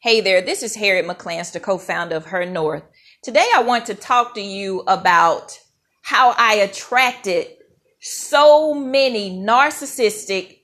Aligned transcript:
Hey 0.00 0.20
there, 0.20 0.40
this 0.40 0.62
is 0.62 0.76
Harriet 0.76 1.06
McClanster, 1.06 1.60
co-founder 1.60 2.14
of 2.14 2.26
Her 2.26 2.46
North. 2.46 2.84
Today 3.20 3.48
I 3.52 3.64
want 3.64 3.86
to 3.86 3.96
talk 3.96 4.36
to 4.36 4.40
you 4.40 4.84
about 4.86 5.58
how 6.02 6.36
I 6.38 6.54
attracted 6.54 7.48
so 8.00 8.74
many 8.74 9.28
narcissistic 9.32 10.60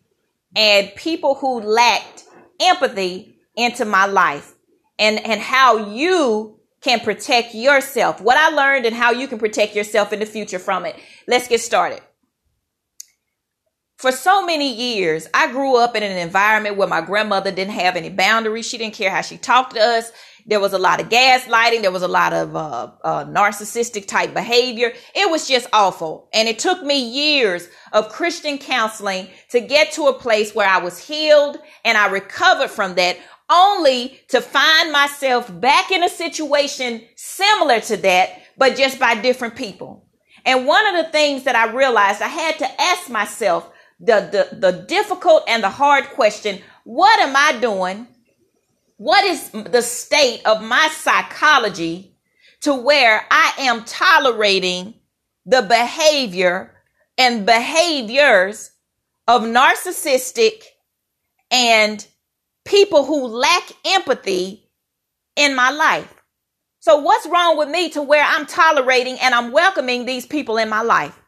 and 0.55 0.95
people 0.95 1.35
who 1.35 1.61
lacked 1.61 2.23
empathy 2.61 3.35
into 3.57 3.84
my 3.84 4.07
life 4.07 4.55
and, 5.01 5.19
and 5.27 5.41
how 5.41 5.89
you 5.89 6.61
can 6.80 7.01
protect 7.01 7.57
yourself. 7.57 8.21
What 8.21 8.37
I 8.37 8.51
learned 8.51 8.87
and 8.87 8.95
how 8.95 9.11
you 9.11 9.27
can 9.27 9.41
protect 9.41 9.75
yourself 9.75 10.12
in 10.12 10.21
the 10.21 10.27
future 10.27 10.61
from 10.61 10.87
it. 10.87 10.95
Let's 11.27 11.48
get 11.48 11.61
started 11.61 12.03
for 13.97 14.11
so 14.11 14.45
many 14.45 14.73
years, 14.73 15.29
I 15.33 15.51
grew 15.51 15.77
up 15.77 15.95
in 15.95 16.03
an 16.03 16.19
environment 16.19 16.77
where 16.77 16.89
my 16.89 17.01
grandmother 17.01 17.51
didn't 17.51 17.75
have 17.75 17.97
any 17.97 18.11
boundaries. 18.11 18.67
She 18.67 18.77
didn't 18.77 18.95
care 18.95 19.11
how 19.11 19.21
she 19.21 19.39
talked 19.39 19.75
to 19.75 19.81
us. 19.81 20.11
There 20.47 20.61
was 20.61 20.73
a 20.75 20.79
lot 20.79 21.01
of 21.01 21.09
gaslighting. 21.09 21.83
There 21.83 21.91
was 21.91 22.02
a 22.02 22.09
lot 22.09 22.33
of 22.33 22.55
uh, 22.55 22.91
uh, 23.02 23.25
narcissistic 23.25 24.07
type 24.07 24.35
behavior. 24.35 24.93
It 25.15 25.30
was 25.30 25.49
just 25.49 25.69
awful. 25.73 26.29
And 26.35 26.49
it 26.49 26.59
took 26.59 26.83
me 26.83 26.99
years 27.02 27.69
of 27.93 28.11
Christian 28.11 28.59
counseling 28.59 29.29
to 29.51 29.61
get 29.61 29.93
to 29.93 30.09
a 30.09 30.13
place 30.13 30.55
where 30.55 30.69
I 30.69 30.79
was 30.79 30.99
healed 30.99 31.59
and 31.85 31.97
I 31.97 32.09
recovered 32.09 32.71
from 32.71 32.97
that 32.97 33.16
only 33.49 34.21
to 34.29 34.41
find 34.41 34.91
myself 34.91 35.49
back 35.61 35.91
in 35.91 36.02
a 36.02 36.09
situation 36.09 37.02
similar 37.15 37.80
to 37.80 37.97
that, 37.99 38.41
but 38.59 38.77
just 38.77 38.99
by 38.99 39.15
different 39.15 39.55
people. 39.55 40.05
And 40.45 40.66
one 40.66 40.87
of 40.87 41.05
the 41.05 41.11
things 41.11 41.45
that 41.45 41.57
I 41.57 41.73
realized 41.73 42.21
I 42.21 42.29
had 42.29 42.59
to 42.59 42.80
ask 42.80 43.09
myself, 43.09 43.71
the, 44.01 44.48
the, 44.51 44.57
the 44.57 44.73
difficult 44.73 45.45
and 45.48 45.62
the 45.62 45.71
hard 45.71 46.05
question 46.11 46.61
what 46.85 47.19
am 47.19 47.35
I 47.35 47.59
doing? 47.61 48.07
What 48.98 49.25
is 49.25 49.51
the 49.51 49.80
state 49.80 50.43
of 50.45 50.62
my 50.62 50.89
psychology 50.93 52.15
to 52.60 52.74
where 52.74 53.27
I 53.30 53.52
am 53.59 53.85
tolerating 53.85 54.95
the 55.46 55.63
behavior 55.63 56.73
and 57.16 57.46
behaviors 57.46 58.71
of 59.27 59.43
narcissistic 59.43 60.65
and 61.51 62.07
people 62.66 63.05
who 63.07 63.27
lack 63.27 63.73
empathy 63.87 64.69
in 65.37 65.56
my 65.56 65.71
life? 65.71 66.22
So, 66.81 66.99
what's 66.99 67.27
wrong 67.27 67.56
with 67.56 67.71
me 67.71 67.88
to 67.91 68.03
where 68.03 68.22
I'm 68.22 68.44
tolerating 68.44 69.19
and 69.22 69.34
I'm 69.34 69.53
welcoming 69.53 70.05
these 70.05 70.27
people 70.27 70.59
in 70.59 70.69
my 70.69 70.83
life? 70.83 71.19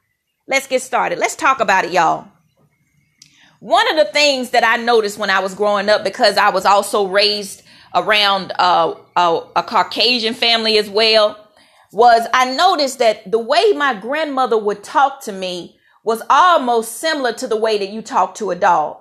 Let's 0.47 0.67
get 0.67 0.83
started. 0.83 1.19
Let's 1.19 1.35
talk 1.35 1.61
about 1.61 1.87
it, 1.87 1.93
y'all. 1.93 2.29
One 3.61 3.91
of 3.91 3.97
the 3.97 4.13
things 4.13 4.51
that 4.51 4.65
I 4.65 4.77
noticed 4.77 5.19
when 5.19 5.31
I 5.31 5.41
was 5.41 5.55
growing 5.55 5.89
up, 5.89 6.05
because 6.05 6.37
I 6.37 6.51
was 6.51 6.67
also 6.67 7.07
raised 7.07 7.63
around 7.95 8.53
uh, 8.59 8.95
a, 9.17 9.41
a 9.57 9.63
Caucasian 9.63 10.35
family 10.35 10.77
as 10.79 10.91
well, 10.91 11.49
was 11.93 12.27
I 12.35 12.55
noticed 12.55 12.99
that 12.99 13.31
the 13.31 13.39
way 13.39 13.73
my 13.73 13.95
grandmother 13.95 14.59
would 14.59 14.85
talk 14.85 15.23
to 15.23 15.33
me 15.33 15.79
was 16.05 16.23
almost 16.29 16.99
similar 16.99 17.33
to 17.33 17.49
the 17.49 17.57
way 17.57 17.79
that 17.79 17.89
you 17.89 18.03
talk 18.03 18.35
to 18.37 18.51
a 18.51 18.57
dog. 18.57 18.99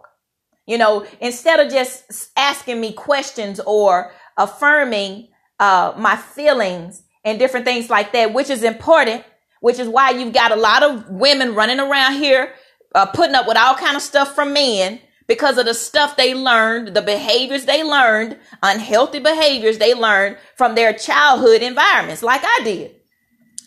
You 0.65 0.77
know, 0.77 1.05
instead 1.19 1.59
of 1.59 1.71
just 1.71 2.31
asking 2.37 2.79
me 2.79 2.93
questions 2.93 3.59
or 3.65 4.11
affirming 4.37 5.27
uh, 5.59 5.93
my 5.97 6.15
feelings 6.15 7.03
and 7.23 7.37
different 7.37 7.65
things 7.65 7.89
like 7.89 8.13
that, 8.13 8.33
which 8.33 8.49
is 8.49 8.63
important, 8.63 9.23
which 9.59 9.79
is 9.79 9.87
why 9.87 10.11
you've 10.11 10.33
got 10.33 10.51
a 10.51 10.55
lot 10.55 10.81
of 10.83 11.09
women 11.09 11.53
running 11.53 11.79
around 11.79 12.13
here 12.13 12.53
uh, 12.95 13.05
putting 13.05 13.35
up 13.35 13.47
with 13.47 13.57
all 13.57 13.75
kind 13.75 13.95
of 13.95 14.01
stuff 14.01 14.33
from 14.33 14.53
men 14.53 14.99
because 15.27 15.57
of 15.57 15.65
the 15.65 15.73
stuff 15.73 16.15
they 16.15 16.33
learned, 16.33 16.95
the 16.95 17.01
behaviors 17.01 17.65
they 17.65 17.83
learned, 17.83 18.37
unhealthy 18.63 19.19
behaviors 19.19 19.77
they 19.77 19.93
learned 19.93 20.37
from 20.55 20.75
their 20.75 20.93
childhood 20.93 21.61
environments, 21.61 22.23
like 22.23 22.41
I 22.43 22.61
did. 22.63 22.95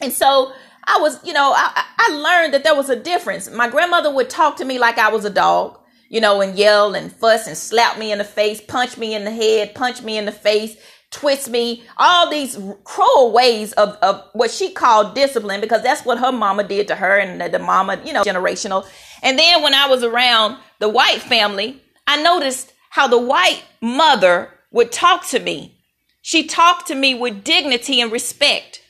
And 0.01 0.13
so 0.13 0.53
I 0.85 0.99
was, 1.01 1.23
you 1.27 1.33
know, 1.33 1.53
I, 1.55 1.85
I 1.99 2.13
learned 2.13 2.55
that 2.55 2.65
there 2.65 2.75
was 2.75 2.89
a 2.89 2.97
difference. 2.97 3.51
My 3.51 3.69
grandmother 3.69 4.13
would 4.15 4.31
talk 4.31 4.57
to 4.57 4.65
me 4.65 4.79
like 4.79 4.99
I 4.99 5.11
was 5.11 5.25
a 5.25 5.31
dog, 5.31 5.79
you 6.09 6.21
know, 6.21 6.41
and 6.41 6.57
yell 6.57 6.95
and 6.95 7.13
fuss 7.13 7.47
and 7.47 7.57
slap 7.57 7.99
me 7.99 8.13
in 8.13 8.19
the 8.19 8.25
face, 8.25 8.61
punch 8.61 8.97
me 8.97 9.15
in 9.15 9.25
the 9.25 9.31
head, 9.31 9.75
punch 9.75 10.03
me 10.03 10.17
in 10.17 10.25
the 10.25 10.33
face, 10.33 10.77
twist 11.11 11.49
me, 11.49 11.85
all 11.97 12.31
these 12.31 12.59
cruel 12.85 13.33
ways 13.33 13.73
of, 13.73 13.97
of 14.03 14.23
what 14.33 14.51
she 14.51 14.71
called 14.71 15.15
discipline 15.15 15.61
because 15.61 15.83
that's 15.83 16.05
what 16.05 16.19
her 16.19 16.33
mama 16.33 16.65
did 16.65 16.89
to 16.89 16.95
her 16.95 17.19
and 17.19 17.41
the, 17.41 17.49
the 17.49 17.59
mama, 17.59 18.01
you 18.05 18.13
know, 18.13 18.23
generational. 18.23 18.87
And 19.23 19.39
then 19.39 19.63
when 19.63 19.75
I 19.75 19.89
was 19.89 20.05
around 20.05 20.59
the 20.79 20.89
white 20.89 21.21
family, 21.21 21.83
I 22.07 22.23
noticed 22.23 22.73
how 22.91 23.09
the 23.09 23.19
white 23.19 23.63
mother 23.81 24.51
would 24.71 24.93
talk 24.93 25.27
to 25.29 25.39
me. 25.39 25.79
She 26.23 26.47
talked 26.47 26.89
to 26.89 26.95
me 26.95 27.15
with 27.15 27.45
dignity 27.45 28.01
and 28.01 28.13
respect. 28.13 28.83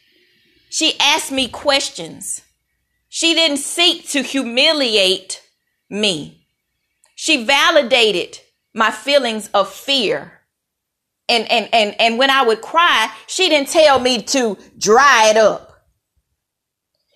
She 0.71 0.99
asked 0.99 1.31
me 1.31 1.49
questions. 1.49 2.43
She 3.09 3.35
didn't 3.35 3.59
seek 3.59 4.09
to 4.11 4.23
humiliate 4.23 5.43
me. 5.89 6.47
She 7.15 7.45
validated 7.45 8.41
my 8.75 8.91
feelings 8.91 9.49
of 9.55 9.73
fear. 9.73 10.38
And, 11.29 11.51
and, 11.51 11.69
and, 11.73 11.95
and 12.01 12.19
when 12.19 12.31
I 12.31 12.43
would 12.43 12.61
cry, 12.61 13.11
she 13.27 13.49
didn't 13.49 13.69
tell 13.69 13.99
me 13.99 14.23
to 14.23 14.57
dry 14.79 15.29
it 15.31 15.37
up. 15.37 15.69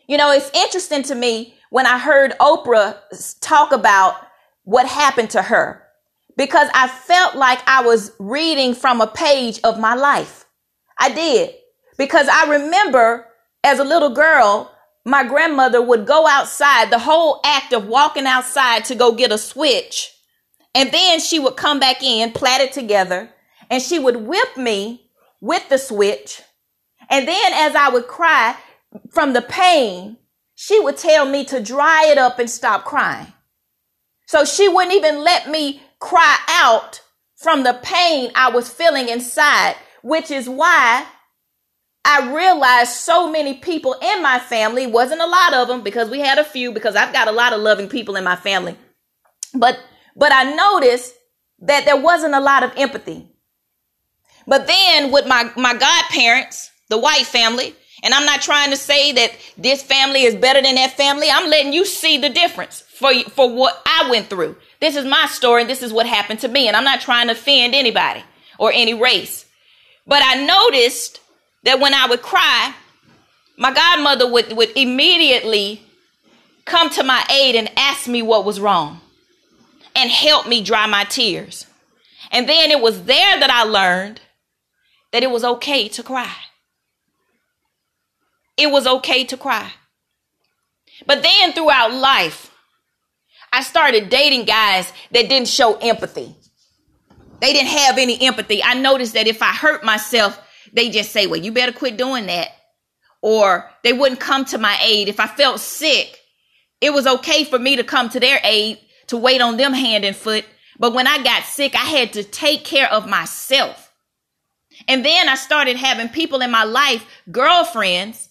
You 0.06 0.19
know, 0.19 0.33
it's 0.33 0.50
interesting 0.55 1.03
to 1.05 1.15
me 1.15 1.55
when 1.71 1.87
I 1.87 1.99
heard 1.99 2.33
Oprah 2.39 2.97
talk 3.41 3.73
about 3.73 4.17
what 4.65 4.87
happened 4.87 5.31
to 5.31 5.43
her 5.43 5.83
because 6.37 6.69
I 6.75 6.89
felt 6.89 7.34
like 7.34 7.61
I 7.67 7.83
was 7.83 8.12
reading 8.19 8.75
from 8.75 9.00
a 9.00 9.06
page 9.06 9.61
of 9.65 9.78
my 9.78 9.95
life. 9.95 10.44
I 10.99 11.11
did 11.12 11.55
because 11.97 12.29
I 12.29 12.50
remember 12.50 13.27
as 13.65 13.79
a 13.79 13.84
little 13.84 14.11
girl, 14.11 14.71
my 15.05 15.25
grandmother 15.25 15.83
would 15.83 16.06
go 16.06 16.27
outside, 16.27 16.91
the 16.91 16.99
whole 16.99 17.41
act 17.44 17.73
of 17.73 17.87
walking 17.87 18.27
outside 18.27 18.84
to 18.87 18.94
go 18.94 19.12
get 19.12 19.33
a 19.33 19.39
switch. 19.39 20.12
And 20.75 20.91
then 20.91 21.21
she 21.21 21.39
would 21.39 21.56
come 21.56 21.81
back 21.81 22.03
in, 22.03 22.33
plait 22.33 22.61
it 22.61 22.73
together, 22.73 23.31
and 23.72 23.83
she 23.83 23.99
would 23.99 24.16
whip 24.16 24.59
me 24.59 25.09
with 25.41 25.66
the 25.71 25.78
switch. 25.78 26.43
And 27.09 27.27
then 27.27 27.53
as 27.55 27.75
I 27.75 27.88
would 27.88 28.06
cry 28.06 28.55
from 29.10 29.33
the 29.33 29.41
pain, 29.41 30.19
she 30.55 30.78
would 30.78 30.99
tell 30.99 31.27
me 31.27 31.47
to 31.47 31.59
dry 31.59 32.05
it 32.09 32.19
up 32.19 32.38
and 32.38 32.50
stop 32.50 32.84
crying. 32.84 33.32
So 34.27 34.44
she 34.44 34.69
wouldn't 34.69 34.94
even 34.94 35.25
let 35.25 35.49
me 35.49 35.81
cry 36.00 36.37
out 36.49 37.00
from 37.37 37.65
the 37.65 37.81
pain 37.82 38.31
I 38.34 38.50
was 38.50 38.69
feeling 38.69 39.09
inside, 39.09 39.77
which 40.03 40.31
is 40.31 40.50
why 40.50 41.06
I 42.05 42.31
realized 42.31 42.93
so 42.93 43.31
many 43.31 43.55
people 43.55 43.97
in 44.03 44.22
my 44.22 44.38
family, 44.38 44.87
wasn't 44.87 45.22
a 45.22 45.27
lot 45.27 45.55
of 45.55 45.69
them 45.69 45.82
because 45.82 46.11
we 46.11 46.21
had 46.21 46.38
a 46.38 46.44
few 46.44 46.72
because 46.72 46.94
I've 46.94 47.15
got 47.15 47.27
a 47.27 47.32
lot 47.32 47.55
of 47.55 47.62
loving 47.62 47.88
people 47.88 48.16
in 48.16 48.25
my 48.25 48.37
family. 48.37 48.77
But 49.55 49.78
but 50.15 50.31
I 50.31 50.53
noticed 50.53 51.15
that 51.61 51.87
there 51.87 51.97
wasn't 51.97 52.34
a 52.34 52.41
lot 52.41 52.65
of 52.65 52.72
empathy. 52.77 53.31
But 54.47 54.66
then 54.66 55.10
with 55.10 55.26
my 55.26 55.50
my 55.56 55.75
godparents, 55.75 56.70
the 56.88 56.98
white 56.98 57.26
family, 57.26 57.75
and 58.03 58.12
I'm 58.12 58.26
not 58.26 58.42
trying 58.42 58.70
to 58.70 58.76
say 58.76 59.12
that 59.12 59.32
this 59.56 59.82
family 59.82 60.22
is 60.22 60.34
better 60.34 60.60
than 60.60 60.75
that 60.75 60.97
family. 60.97 61.28
I'm 61.30 61.48
letting 61.48 61.72
you 61.72 61.84
see 61.84 62.19
the 62.19 62.28
difference 62.28 62.81
for, 62.81 63.12
for 63.31 63.52
what 63.54 63.81
I 63.86 64.08
went 64.10 64.28
through. 64.28 64.56
This 64.81 64.97
is 64.97 65.04
my 65.04 65.26
story 65.26 65.62
and 65.62 65.70
this 65.70 65.82
is 65.82 65.92
what 65.92 66.06
happened 66.06 66.41
to 66.41 66.48
me. 66.48 66.66
And 66.66 66.76
I'm 66.76 66.84
not 66.84 67.00
trying 67.00 67.28
to 67.28 67.34
offend 67.34 67.75
anybody 67.75 68.25
or 68.58 68.72
any 68.72 68.94
race. 68.94 69.47
But 70.04 70.22
I 70.25 70.44
noticed 70.44 71.20
that 71.62 71.78
when 71.78 71.94
I 71.94 72.06
would 72.08 72.22
cry, 72.22 72.75
my 73.56 73.72
godmother 73.72 74.31
would, 74.31 74.56
would 74.56 74.76
immediately 74.76 75.82
come 76.64 76.91
to 76.91 77.04
my 77.04 77.25
aid 77.31 77.54
and 77.54 77.70
ask 77.76 78.08
me 78.08 78.20
what 78.22 78.44
was 78.44 78.58
wrong 78.58 79.00
and 79.94 80.10
help 80.10 80.48
me 80.48 80.60
dry 80.62 80.86
my 80.86 81.04
tears. 81.04 81.66
And 82.32 82.48
then 82.48 82.72
it 82.72 82.81
was 82.81 83.04
there 83.04 83.38
that 83.38 83.50
I 83.50 83.62
learned 83.62 84.21
that 85.12 85.23
it 85.23 85.31
was 85.31 85.44
okay 85.44 85.88
to 85.88 86.03
cry 86.03 86.35
it 88.56 88.70
was 88.70 88.87
okay 88.87 89.25
to 89.25 89.37
cry. 89.37 89.73
But 91.06 91.23
then 91.23 91.53
throughout 91.53 91.93
life, 91.93 92.55
I 93.53 93.62
started 93.62 94.09
dating 94.09 94.44
guys 94.44 94.93
that 95.11 95.29
didn't 95.29 95.49
show 95.49 95.76
empathy. 95.76 96.35
They 97.41 97.53
didn't 97.53 97.76
have 97.76 97.99
any 97.99 98.20
empathy. 98.23 98.62
I 98.62 98.75
noticed 98.75 99.14
that 99.14 99.26
if 99.26 99.43
I 99.43 99.53
hurt 99.53 99.85
myself, 99.85 100.41
they 100.73 100.91
just 100.91 101.11
say, 101.11 101.26
well, 101.26 101.41
you 101.41 101.53
better 101.53 101.73
quit 101.73 101.97
doing 101.97 102.26
that. 102.26 102.49
Or 103.20 103.69
they 103.82 103.93
wouldn't 103.93 104.20
come 104.20 104.44
to 104.47 104.58
my 104.58 104.79
aid. 104.82 105.08
If 105.08 105.19
I 105.19 105.26
felt 105.26 105.61
sick, 105.61 106.19
it 106.81 106.93
was 106.93 107.06
okay 107.06 107.44
for 107.44 107.58
me 107.58 107.76
to 107.76 107.85
come 107.85 108.08
to 108.11 108.20
their 108.20 108.41
aid 108.44 108.79
to 109.08 109.17
wait 109.17 109.41
on 109.41 109.56
them 109.56 109.73
hand 109.73 110.05
and 110.05 110.15
foot. 110.15 110.44
But 110.79 110.94
when 110.94 111.06
I 111.06 111.23
got 111.23 111.44
sick, 111.44 111.75
I 111.75 111.85
had 111.85 112.12
to 112.15 112.25
take 112.25 112.65
care 112.65 112.91
of 112.91 113.08
myself. 113.08 113.81
And 114.88 115.04
then 115.04 115.28
I 115.28 115.34
started 115.34 115.76
having 115.76 116.08
people 116.08 116.40
in 116.40 116.50
my 116.50 116.64
life, 116.64 117.06
girlfriends, 117.30 118.28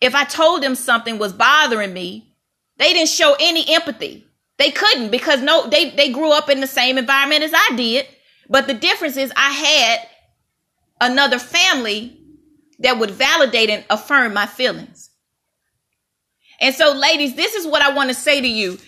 if 0.00 0.14
I 0.14 0.24
told 0.24 0.62
them 0.62 0.74
something 0.74 1.18
was 1.18 1.32
bothering 1.32 1.92
me, 1.92 2.34
they 2.78 2.92
didn't 2.92 3.08
show 3.08 3.34
any 3.40 3.74
empathy. 3.74 4.26
They 4.58 4.70
couldn't 4.70 5.10
because 5.10 5.42
no, 5.42 5.68
they, 5.68 5.90
they 5.90 6.10
grew 6.10 6.32
up 6.32 6.48
in 6.48 6.60
the 6.60 6.66
same 6.66 6.98
environment 6.98 7.42
as 7.42 7.52
I 7.54 7.76
did. 7.76 8.06
But 8.48 8.66
the 8.66 8.74
difference 8.74 9.16
is 9.16 9.32
I 9.36 9.50
had 9.50 10.08
another 11.00 11.38
family 11.38 12.16
that 12.78 12.98
would 12.98 13.10
validate 13.10 13.70
and 13.70 13.84
affirm 13.90 14.34
my 14.34 14.46
feelings. 14.46 15.10
And 16.60 16.74
so, 16.74 16.92
ladies, 16.92 17.34
this 17.34 17.54
is 17.54 17.66
what 17.66 17.82
I 17.82 17.92
want 17.92 18.08
to 18.08 18.14
say 18.14 18.40
to 18.40 18.48
you. 18.48 18.78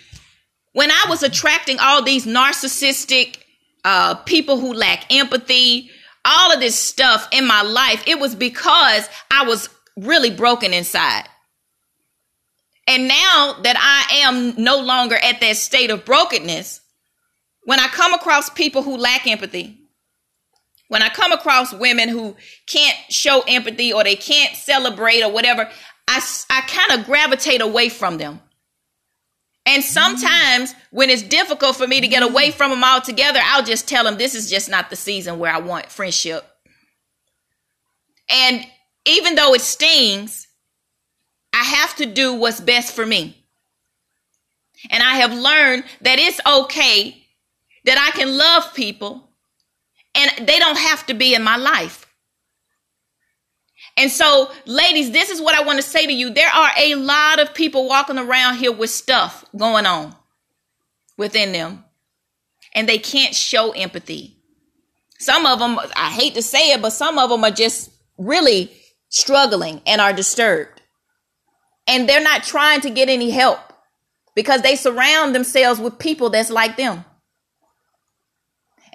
When 0.73 0.91
I 0.91 1.07
was 1.09 1.23
attracting 1.23 1.79
all 1.81 2.03
these 2.03 2.25
narcissistic 2.25 3.39
uh, 3.85 4.15
people 4.15 4.59
who 4.59 4.73
lack 4.73 5.13
empathy, 5.13 5.91
all 6.29 6.53
of 6.53 6.61
this 6.61 6.79
stuff 6.79 7.29
in 7.33 7.47
my 7.47 7.63
life, 7.63 8.05
it 8.07 8.21
was 8.21 8.35
because 8.35 9.09
I 9.31 9.45
was 9.45 9.69
really 9.97 10.31
broken 10.31 10.73
inside. 10.73 11.25
And 12.87 13.09
now 13.09 13.57
that 13.63 13.77
I 13.79 14.21
am 14.25 14.55
no 14.63 14.79
longer 14.79 15.17
at 15.17 15.41
that 15.41 15.57
state 15.57 15.91
of 15.91 16.05
brokenness, 16.05 16.81
when 17.65 17.81
I 17.81 17.87
come 17.89 18.15
across 18.15 18.49
people 18.49 18.83
who 18.83 18.97
lack 18.97 19.27
empathy, 19.27 19.79
when 20.89 21.03
I 21.03 21.11
come 21.11 21.33
across 21.33 21.73
women 21.75 22.09
who 22.09 22.35
can't 22.67 22.97
show 23.11 23.43
empathy 23.47 23.93
or 23.93 24.05
they 24.05 24.17
can't 24.17 24.57
celebrate 24.57 25.23
or 25.23 25.31
whatever, 25.31 25.69
I, 26.09 26.23
I 26.49 26.63
kind 26.63 26.99
of 26.99 27.07
gravitate 27.07 27.61
away 27.61 27.91
from 27.91 28.17
them. 28.17 28.41
And 29.69 29.85
sometimes 29.85 30.75
when 30.91 31.11
it's 31.11 31.21
difficult 31.21 31.77
for 31.77 31.87
me 31.87 32.01
to 32.01 32.09
get 32.09 32.23
away 32.23 32.51
from 32.51 32.71
them 32.71 32.83
altogether, 32.83 33.39
I'll 33.45 33.63
just 33.63 33.87
tell 33.87 34.03
them 34.03 34.17
this 34.17 34.35
is 34.35 34.49
just 34.49 34.71
not 34.71 34.89
the 34.89 34.97
season 34.97 35.39
where 35.39 35.53
I 35.53 35.59
want 35.59 35.93
friendship. 35.93 36.43
And 38.31 38.67
even 39.05 39.35
though 39.35 39.53
it 39.53 39.61
stings, 39.61 40.49
I 41.53 41.63
have 41.63 41.95
to 41.97 42.07
do 42.07 42.33
what's 42.33 42.61
best 42.61 42.95
for 42.95 43.05
me. 43.05 43.37
And 44.89 45.03
I 45.03 45.17
have 45.17 45.35
learned 45.35 45.85
that 46.01 46.19
it's 46.19 46.41
okay 46.47 47.27
that 47.85 47.99
I 47.99 48.17
can 48.19 48.39
love 48.39 48.73
people 48.73 49.29
and 50.15 50.49
they 50.49 50.59
don't 50.59 50.79
have 50.79 51.05
to 51.09 51.15
be 51.15 51.35
in 51.35 51.43
my 51.43 51.57
life. 51.57 52.07
And 53.99 54.13
so, 54.13 54.49
ladies, 54.65 55.11
this 55.11 55.29
is 55.29 55.43
what 55.43 55.57
I 55.57 55.65
want 55.65 55.79
to 55.79 55.83
say 55.83 56.07
to 56.07 56.13
you. 56.13 56.31
There 56.31 56.49
are 56.49 56.71
a 56.79 56.95
lot 56.95 57.41
of 57.41 57.53
people 57.53 57.89
walking 57.89 58.17
around 58.17 58.59
here 58.59 58.71
with 58.71 58.91
stuff 58.91 59.45
going 59.57 59.87
on 59.87 60.15
within 61.17 61.51
them, 61.51 61.85
and 62.75 62.89
they 62.89 62.99
can't 62.99 63.35
show 63.35 63.73
empathy. 63.73 64.37
Some 65.19 65.47
of 65.47 65.59
them, 65.59 65.81
I 65.97 66.11
hate 66.11 66.35
to 66.35 66.43
say 66.43 66.71
it, 66.71 66.81
but 66.81 66.91
some 66.91 67.19
of 67.19 67.29
them 67.29 67.43
are 67.43 67.51
just 67.51 67.91
really 68.17 68.71
struggling 69.09 69.83
and 69.85 70.01
are 70.01 70.13
disturbed. 70.13 70.81
And 71.89 72.09
they're 72.09 72.23
not 72.23 72.45
trying 72.45 72.81
to 72.83 72.91
get 72.91 73.09
any 73.09 73.31
help 73.31 73.59
because 74.37 74.63
they 74.63 74.77
surround 74.77 75.35
themselves 75.35 75.81
with 75.81 75.99
people 75.99 76.31
that's 76.31 76.51
like 76.51 76.77
them. 76.77 77.05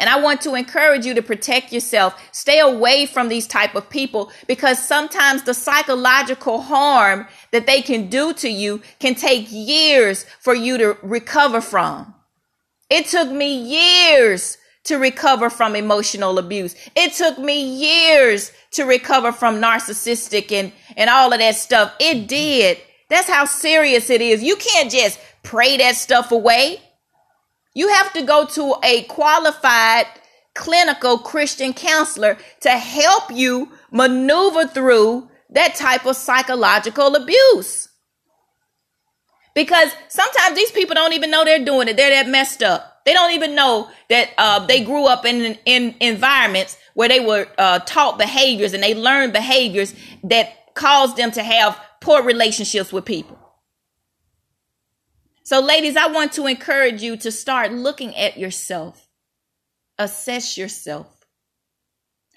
And 0.03 0.09
I 0.09 0.19
want 0.19 0.41
to 0.41 0.55
encourage 0.55 1.05
you 1.05 1.13
to 1.13 1.21
protect 1.21 1.71
yourself. 1.71 2.21
Stay 2.33 2.59
away 2.59 3.05
from 3.05 3.29
these 3.29 3.47
type 3.47 3.73
of 3.73 3.89
people 3.89 4.33
because 4.47 4.85
sometimes 4.85 5.44
the 5.44 5.53
psychological 5.53 6.59
harm 6.59 7.25
that 7.51 7.67
they 7.67 7.81
can 7.81 8.09
do 8.09 8.33
to 8.33 8.50
you 8.50 8.81
can 9.00 9.15
take 9.15 9.47
years 9.50 10.25
for 10.41 10.53
you 10.53 10.77
to 10.77 10.97
recover 11.03 11.61
from. 11.61 12.13
It 12.89 13.05
took 13.05 13.31
me 13.31 13.55
years 13.55 14.57
to 14.83 14.97
recover 14.97 15.50
from 15.50 15.73
emotional 15.73 16.38
abuse. 16.38 16.75
It 16.97 17.13
took 17.13 17.39
me 17.39 17.63
years 17.63 18.51
to 18.71 18.83
recover 18.83 19.31
from 19.31 19.61
narcissistic 19.61 20.51
and, 20.51 20.73
and 20.97 21.09
all 21.09 21.31
of 21.31 21.39
that 21.39 21.55
stuff. 21.55 21.94
It 22.01 22.27
did. 22.27 22.77
That's 23.07 23.29
how 23.29 23.45
serious 23.45 24.09
it 24.09 24.21
is. 24.21 24.44
You 24.44 24.57
can't 24.57 24.91
just 24.91 25.17
pray 25.44 25.77
that 25.77 25.95
stuff 25.95 26.33
away. 26.33 26.81
You 27.73 27.89
have 27.89 28.13
to 28.13 28.21
go 28.21 28.45
to 28.45 28.75
a 28.83 29.03
qualified 29.03 30.05
clinical 30.53 31.17
Christian 31.17 31.73
counselor 31.73 32.37
to 32.61 32.69
help 32.69 33.31
you 33.31 33.71
maneuver 33.91 34.67
through 34.67 35.29
that 35.49 35.75
type 35.75 36.05
of 36.05 36.15
psychological 36.15 37.15
abuse. 37.15 37.89
Because 39.55 39.91
sometimes 40.09 40.55
these 40.55 40.71
people 40.71 40.95
don't 40.95 41.13
even 41.13 41.29
know 41.29 41.43
they're 41.43 41.63
doing 41.63 41.87
it. 41.87 41.97
They're 41.97 42.09
that 42.09 42.29
messed 42.29 42.63
up. 42.63 43.01
They 43.05 43.13
don't 43.13 43.31
even 43.31 43.53
know 43.53 43.89
that 44.09 44.29
uh, 44.37 44.65
they 44.65 44.83
grew 44.83 45.05
up 45.05 45.25
in, 45.25 45.57
in 45.65 45.95
environments 45.99 46.77
where 46.93 47.09
they 47.09 47.19
were 47.19 47.47
uh, 47.57 47.79
taught 47.79 48.17
behaviors 48.17 48.73
and 48.73 48.81
they 48.81 48.95
learned 48.95 49.33
behaviors 49.33 49.93
that 50.23 50.73
caused 50.73 51.17
them 51.17 51.31
to 51.31 51.43
have 51.43 51.79
poor 52.01 52.23
relationships 52.23 52.93
with 52.93 53.05
people. 53.05 53.37
So, 55.43 55.59
ladies, 55.59 55.97
I 55.97 56.07
want 56.07 56.31
to 56.33 56.47
encourage 56.47 57.01
you 57.01 57.17
to 57.17 57.31
start 57.31 57.73
looking 57.73 58.15
at 58.15 58.37
yourself, 58.37 59.09
assess 59.97 60.57
yourself, 60.57 61.25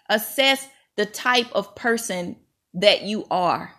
assess 0.08 0.68
the 0.96 1.06
type 1.06 1.46
of 1.52 1.76
person 1.76 2.36
that 2.74 3.02
you 3.02 3.24
are. 3.30 3.72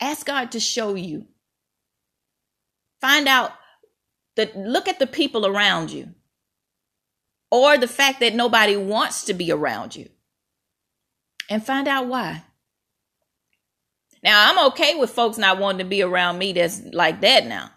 Ask 0.00 0.26
God 0.26 0.52
to 0.52 0.60
show 0.60 0.94
you. 0.94 1.26
Find 3.00 3.26
out 3.26 3.52
that 4.36 4.56
look 4.56 4.86
at 4.86 5.00
the 5.00 5.06
people 5.06 5.44
around 5.44 5.90
you 5.90 6.14
or 7.50 7.76
the 7.76 7.88
fact 7.88 8.20
that 8.20 8.34
nobody 8.34 8.76
wants 8.76 9.24
to 9.24 9.34
be 9.34 9.50
around 9.50 9.96
you 9.96 10.08
and 11.48 11.64
find 11.64 11.88
out 11.88 12.06
why. 12.06 12.44
Now, 14.22 14.50
I'm 14.50 14.66
okay 14.68 14.96
with 14.96 15.10
folks 15.10 15.38
not 15.38 15.58
wanting 15.58 15.78
to 15.78 15.84
be 15.84 16.02
around 16.02 16.38
me 16.38 16.52
that's 16.52 16.82
like 16.92 17.20
that 17.22 17.46
now. 17.46 17.70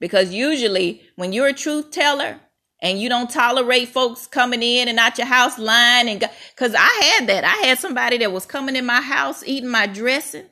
Because 0.00 0.32
usually 0.32 1.02
when 1.16 1.32
you're 1.32 1.48
a 1.48 1.52
truth 1.52 1.90
teller 1.90 2.40
and 2.80 3.00
you 3.00 3.08
don't 3.08 3.30
tolerate 3.30 3.88
folks 3.88 4.26
coming 4.26 4.62
in 4.62 4.88
and 4.88 4.98
out 4.98 5.18
your 5.18 5.26
house 5.26 5.58
lying 5.58 6.08
and 6.08 6.30
cuz 6.56 6.74
I 6.74 7.14
had 7.16 7.26
that. 7.28 7.44
I 7.44 7.66
had 7.66 7.78
somebody 7.78 8.18
that 8.18 8.32
was 8.32 8.46
coming 8.46 8.76
in 8.76 8.86
my 8.86 9.00
house 9.00 9.42
eating 9.44 9.70
my 9.70 9.86
dressing 9.86 10.46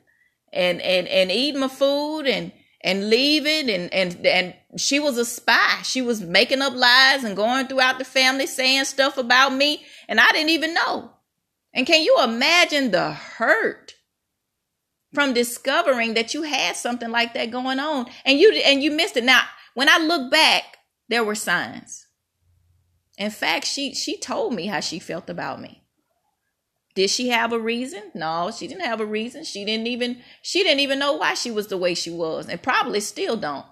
and 0.51 0.81
and 0.81 1.07
and 1.07 1.31
eating 1.31 1.61
my 1.61 1.69
food 1.69 2.23
and 2.23 2.51
and 2.81 3.09
leaving 3.09 3.69
and 3.69 3.93
and 3.93 4.25
and 4.25 4.53
she 4.75 4.99
was 4.99 5.17
a 5.17 5.25
spy. 5.25 5.81
She 5.83 6.01
was 6.01 6.19
making 6.19 6.61
up 6.61 6.73
lies 6.73 7.23
and 7.23 7.35
going 7.35 7.67
throughout 7.67 7.99
the 7.99 8.05
family 8.05 8.47
saying 8.47 8.85
stuff 8.85 9.17
about 9.17 9.53
me 9.53 9.85
and 10.09 10.19
I 10.19 10.31
didn't 10.33 10.49
even 10.49 10.73
know. 10.73 11.11
And 11.73 11.87
can 11.87 12.03
you 12.03 12.17
imagine 12.21 12.91
the 12.91 13.13
hurt 13.13 13.93
from 15.13 15.33
discovering 15.33 16.13
that 16.13 16.33
you 16.33 16.43
had 16.43 16.75
something 16.75 17.09
like 17.09 17.33
that 17.33 17.51
going 17.51 17.79
on 17.79 18.07
and 18.25 18.39
you 18.39 18.51
and 18.65 18.83
you 18.83 18.91
missed 18.91 19.17
it. 19.17 19.23
Now, 19.23 19.41
when 19.73 19.89
I 19.89 19.97
look 19.97 20.31
back, 20.31 20.77
there 21.09 21.23
were 21.23 21.35
signs. 21.35 22.07
In 23.17 23.31
fact, 23.31 23.65
she 23.65 23.93
she 23.93 24.19
told 24.19 24.53
me 24.53 24.67
how 24.67 24.79
she 24.79 24.99
felt 24.99 25.29
about 25.29 25.61
me. 25.61 25.83
Did 26.93 27.09
she 27.09 27.29
have 27.29 27.53
a 27.53 27.59
reason? 27.59 28.11
No, 28.15 28.51
she 28.51 28.67
didn't 28.67 28.85
have 28.85 28.99
a 28.99 29.05
reason. 29.05 29.43
She 29.43 29.63
didn't 29.65 29.87
even 29.87 30.21
she 30.41 30.63
didn't 30.63 30.79
even 30.79 30.99
know 30.99 31.13
why 31.13 31.35
she 31.35 31.51
was 31.51 31.67
the 31.67 31.77
way 31.77 31.93
she 31.93 32.09
was 32.09 32.49
and 32.49 32.61
probably 32.61 32.99
still 32.99 33.37
don't. 33.37 33.65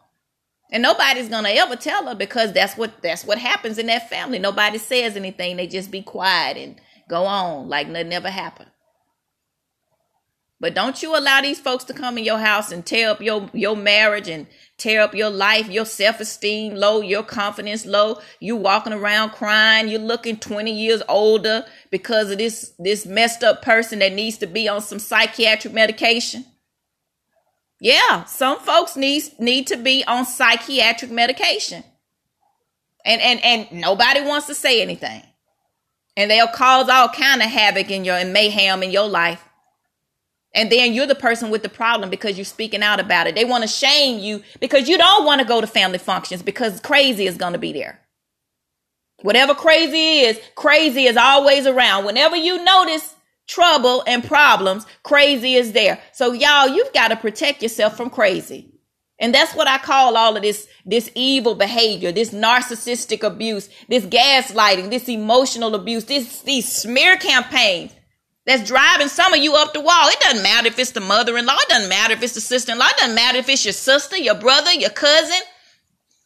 And 0.71 0.81
nobody's 0.81 1.29
going 1.29 1.43
to 1.43 1.55
ever 1.55 1.75
tell 1.75 2.07
her 2.07 2.15
because 2.15 2.53
that's 2.53 2.75
what 2.75 3.01
that's 3.01 3.25
what 3.25 3.38
happens 3.38 3.77
in 3.77 3.88
that 3.88 4.09
family. 4.09 4.39
Nobody 4.39 4.77
says 4.77 5.15
anything. 5.15 5.57
They 5.57 5.67
just 5.67 5.91
be 5.91 6.01
quiet 6.01 6.57
and 6.57 6.81
go 7.09 7.25
on 7.25 7.67
like 7.67 7.88
nothing 7.88 8.13
ever 8.13 8.29
happened. 8.29 8.71
But 10.59 10.74
don't 10.74 11.03
you 11.03 11.17
allow 11.17 11.41
these 11.41 11.59
folks 11.59 11.83
to 11.85 11.93
come 11.93 12.17
in 12.17 12.24
your 12.24 12.39
house 12.39 12.71
and 12.71 12.85
tear 12.85 13.09
up 13.09 13.21
your, 13.21 13.50
your 13.53 13.75
marriage 13.75 14.29
and 14.29 14.47
tear 14.77 15.01
up 15.01 15.13
your 15.13 15.29
life, 15.29 15.69
your 15.69 15.85
self-esteem 15.85 16.75
low, 16.75 17.01
your 17.01 17.24
confidence 17.24 17.85
low. 17.85 18.19
You 18.39 18.55
walking 18.55 18.93
around 18.93 19.31
crying, 19.31 19.89
you're 19.89 20.00
looking 20.00 20.38
20 20.38 20.71
years 20.71 21.01
older 21.09 21.65
because 21.91 22.31
of 22.31 22.38
this 22.38 22.74
this 22.79 23.05
messed 23.05 23.43
up 23.43 23.62
person 23.62 24.00
that 24.00 24.13
needs 24.13 24.38
to 24.39 24.47
be 24.47 24.69
on 24.69 24.81
some 24.81 25.00
psychiatric 25.00 25.74
medication. 25.74 26.45
Yeah, 27.81 28.24
some 28.24 28.59
folks 28.59 28.95
need 28.95 29.24
need 29.39 29.67
to 29.67 29.77
be 29.77 30.05
on 30.05 30.25
psychiatric 30.25 31.12
medication. 31.12 31.83
And 33.03 33.21
and 33.21 33.43
and 33.43 33.81
nobody 33.81 34.21
wants 34.21 34.47
to 34.47 34.55
say 34.55 34.81
anything. 34.81 35.21
And 36.17 36.31
they'll 36.31 36.47
cause 36.47 36.88
all 36.88 37.09
kind 37.09 37.41
of 37.41 37.50
havoc 37.50 37.91
in 37.91 38.05
your 38.05 38.15
and 38.15 38.31
mayhem 38.31 38.81
in 38.81 38.91
your 38.91 39.09
life 39.09 39.44
and 40.55 40.71
then 40.71 40.93
you're 40.93 41.05
the 41.05 41.13
person 41.13 41.50
with 41.50 41.62
the 41.63 41.69
problem 41.69 42.09
because 42.09 42.38
you're 42.38 42.45
speaking 42.45 42.81
out 42.81 43.01
about 43.01 43.27
it. 43.27 43.35
They 43.35 43.43
want 43.43 43.63
to 43.63 43.67
shame 43.67 44.19
you 44.19 44.41
because 44.62 44.88
you 44.88 44.97
don't 44.97 45.25
want 45.25 45.41
to 45.41 45.47
go 45.47 45.59
to 45.59 45.67
family 45.67 45.97
functions 45.97 46.41
because 46.41 46.79
crazy 46.79 47.27
is 47.27 47.38
going 47.38 47.53
to 47.53 47.59
be 47.59 47.74
there. 47.74 48.00
Whatever 49.21 49.53
crazy 49.53 50.21
is, 50.21 50.39
crazy 50.55 51.05
is 51.05 51.17
always 51.17 51.67
around. 51.67 52.05
Whenever 52.05 52.38
you 52.38 52.63
notice 52.63 53.15
trouble 53.47 54.03
and 54.07 54.24
problems, 54.24 54.85
crazy 55.03 55.55
is 55.55 55.74
there. 55.74 56.01
So 56.13 56.31
y'all, 56.31 56.69
you've 56.69 56.93
got 56.93 57.09
to 57.09 57.17
protect 57.17 57.62
yourself 57.62 57.97
from 57.97 58.09
crazy. 58.09 58.71
And 59.19 59.33
that's 59.33 59.55
what 59.55 59.67
I 59.67 59.77
call 59.77 60.15
all 60.17 60.35
of 60.35 60.41
this, 60.41 60.67
this 60.85 61.09
evil 61.15 61.55
behavior, 61.55 62.12
this 62.12 62.31
narcissistic 62.31 63.24
abuse, 63.24 63.69
this 63.88 64.05
gaslighting, 64.05 64.89
this 64.89 65.07
emotional 65.09 65.75
abuse, 65.75 66.05
this, 66.05 66.41
these 66.41 66.69
smear 66.69 67.17
campaigns 67.17 67.93
that's 68.45 68.67
driving 68.67 69.07
some 69.09 69.33
of 69.33 69.39
you 69.39 69.55
up 69.55 69.73
the 69.73 69.81
wall. 69.81 70.07
It 70.09 70.19
doesn't 70.19 70.43
matter 70.43 70.67
if 70.67 70.79
it's 70.79 70.91
the 70.91 71.01
mother 71.01 71.37
in 71.37 71.45
law, 71.45 71.57
it 71.59 71.69
doesn't 71.69 71.89
matter 71.89 72.13
if 72.13 72.23
it's 72.23 72.33
the 72.35 72.41
sister 72.41 72.71
in 72.73 72.79
law, 72.79 72.87
it 72.87 72.97
doesn't 72.97 73.15
matter 73.15 73.37
if 73.39 73.49
it's 73.49 73.65
your 73.65 73.73
sister, 73.73 74.17
your 74.17 74.35
brother, 74.35 74.71
your 74.73 74.91
cousin, 74.91 75.39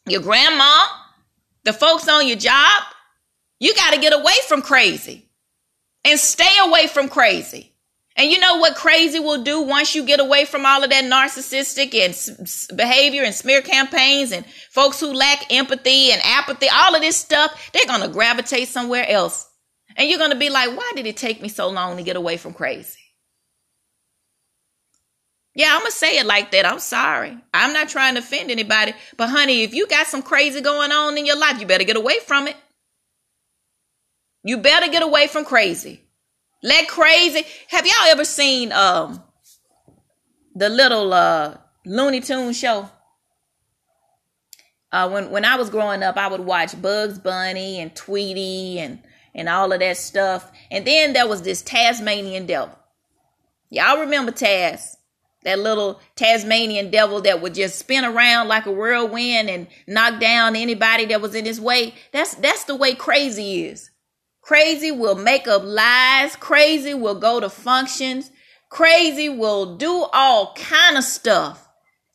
your 0.06 0.22
grandma, 0.22 0.84
the 1.64 1.72
folks 1.72 2.08
on 2.08 2.26
your 2.28 2.36
job. 2.38 2.82
You 3.60 3.74
got 3.74 3.94
to 3.94 4.00
get 4.00 4.12
away 4.14 4.34
from 4.48 4.62
crazy. 4.62 5.26
and 6.04 6.18
stay 6.18 6.56
away 6.66 6.86
from 6.86 7.08
crazy. 7.10 7.72
And 8.16 8.30
you 8.30 8.38
know 8.40 8.56
what 8.56 8.74
crazy 8.76 9.18
will 9.20 9.42
do 9.42 9.60
once 9.62 9.94
you 9.94 10.04
get 10.04 10.20
away 10.20 10.44
from 10.46 10.66
all 10.66 10.82
of 10.84 10.90
that 10.90 11.04
narcissistic 11.04 11.94
and 11.94 12.12
s- 12.14 12.68
behavior 12.74 13.22
and 13.24 13.34
smear 13.34 13.62
campaigns 13.62 14.32
and 14.32 14.46
folks 14.70 15.00
who 15.00 15.12
lack 15.12 15.52
empathy 15.52 16.12
and 16.12 16.20
apathy, 16.24 16.68
all 16.72 16.94
of 16.94 17.02
this 17.02 17.16
stuff, 17.16 17.70
they're 17.72 17.86
going 17.86 18.02
to 18.02 18.08
gravitate 18.08 18.68
somewhere 18.68 19.06
else. 19.08 19.46
And 19.96 20.08
you're 20.08 20.18
going 20.18 20.30
to 20.30 20.36
be 20.36 20.50
like, 20.50 20.76
why 20.76 20.92
did 20.94 21.06
it 21.06 21.16
take 21.16 21.42
me 21.42 21.48
so 21.48 21.68
long 21.68 21.96
to 21.96 22.02
get 22.02 22.16
away 22.16 22.36
from 22.36 22.54
crazy? 22.54 22.98
Yeah, 25.54 25.72
I'm 25.72 25.80
going 25.80 25.90
to 25.90 25.96
say 25.96 26.18
it 26.18 26.26
like 26.26 26.52
that. 26.52 26.64
I'm 26.64 26.78
sorry. 26.78 27.36
I'm 27.52 27.72
not 27.72 27.88
trying 27.88 28.14
to 28.14 28.20
offend 28.20 28.50
anybody. 28.50 28.94
But 29.16 29.30
honey, 29.30 29.62
if 29.62 29.74
you 29.74 29.86
got 29.86 30.06
some 30.06 30.22
crazy 30.22 30.60
going 30.60 30.92
on 30.92 31.18
in 31.18 31.26
your 31.26 31.36
life, 31.36 31.60
you 31.60 31.66
better 31.66 31.84
get 31.84 31.96
away 31.96 32.20
from 32.20 32.46
it. 32.46 32.56
You 34.44 34.58
better 34.58 34.88
get 34.88 35.02
away 35.02 35.26
from 35.26 35.44
crazy. 35.44 36.02
Let 36.62 36.88
crazy. 36.88 37.44
Have 37.68 37.86
y'all 37.86 38.08
ever 38.08 38.24
seen 38.24 38.72
um 38.72 39.22
the 40.54 40.68
little 40.68 41.12
uh 41.12 41.56
Looney 41.84 42.20
Tune 42.20 42.52
show? 42.52 42.88
Uh, 44.92 45.08
when 45.08 45.30
when 45.30 45.44
I 45.44 45.56
was 45.56 45.70
growing 45.70 46.02
up, 46.02 46.16
I 46.16 46.28
would 46.28 46.40
watch 46.40 46.80
Bugs 46.80 47.18
Bunny 47.18 47.80
and 47.80 47.94
Tweety 47.94 48.78
and 48.78 49.02
and 49.34 49.48
all 49.48 49.72
of 49.72 49.80
that 49.80 49.96
stuff. 49.96 50.50
And 50.70 50.86
then 50.86 51.12
there 51.12 51.26
was 51.28 51.42
this 51.42 51.62
Tasmanian 51.62 52.46
devil. 52.46 52.76
Y'all 53.70 54.00
remember 54.00 54.32
Taz? 54.32 54.96
That 55.44 55.58
little 55.58 56.00
Tasmanian 56.16 56.90
devil 56.90 57.22
that 57.22 57.40
would 57.40 57.54
just 57.54 57.78
spin 57.78 58.04
around 58.04 58.48
like 58.48 58.66
a 58.66 58.72
whirlwind 58.72 59.48
and 59.48 59.68
knock 59.86 60.20
down 60.20 60.54
anybody 60.54 61.06
that 61.06 61.22
was 61.22 61.34
in 61.34 61.46
his 61.46 61.60
way. 61.60 61.94
That's 62.12 62.34
that's 62.34 62.64
the 62.64 62.74
way 62.74 62.94
crazy 62.94 63.64
is. 63.64 63.90
Crazy 64.42 64.90
will 64.90 65.14
make 65.14 65.48
up 65.48 65.62
lies. 65.64 66.36
Crazy 66.36 66.92
will 66.92 67.14
go 67.14 67.40
to 67.40 67.48
functions. 67.48 68.30
Crazy 68.68 69.28
will 69.28 69.76
do 69.76 70.06
all 70.12 70.54
kind 70.54 70.98
of 70.98 71.04
stuff. 71.04 71.68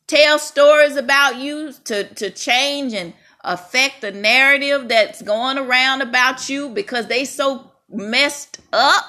Tell 0.06 0.38
stories 0.38 0.96
about 0.96 1.36
you 1.36 1.72
to, 1.84 2.04
to 2.14 2.30
change 2.30 2.92
and 2.92 3.12
affect 3.46 4.00
the 4.00 4.10
narrative 4.10 4.88
that's 4.88 5.22
going 5.22 5.56
around 5.56 6.02
about 6.02 6.50
you 6.50 6.68
because 6.68 7.06
they 7.06 7.24
so 7.24 7.72
messed 7.88 8.60
up. 8.72 9.04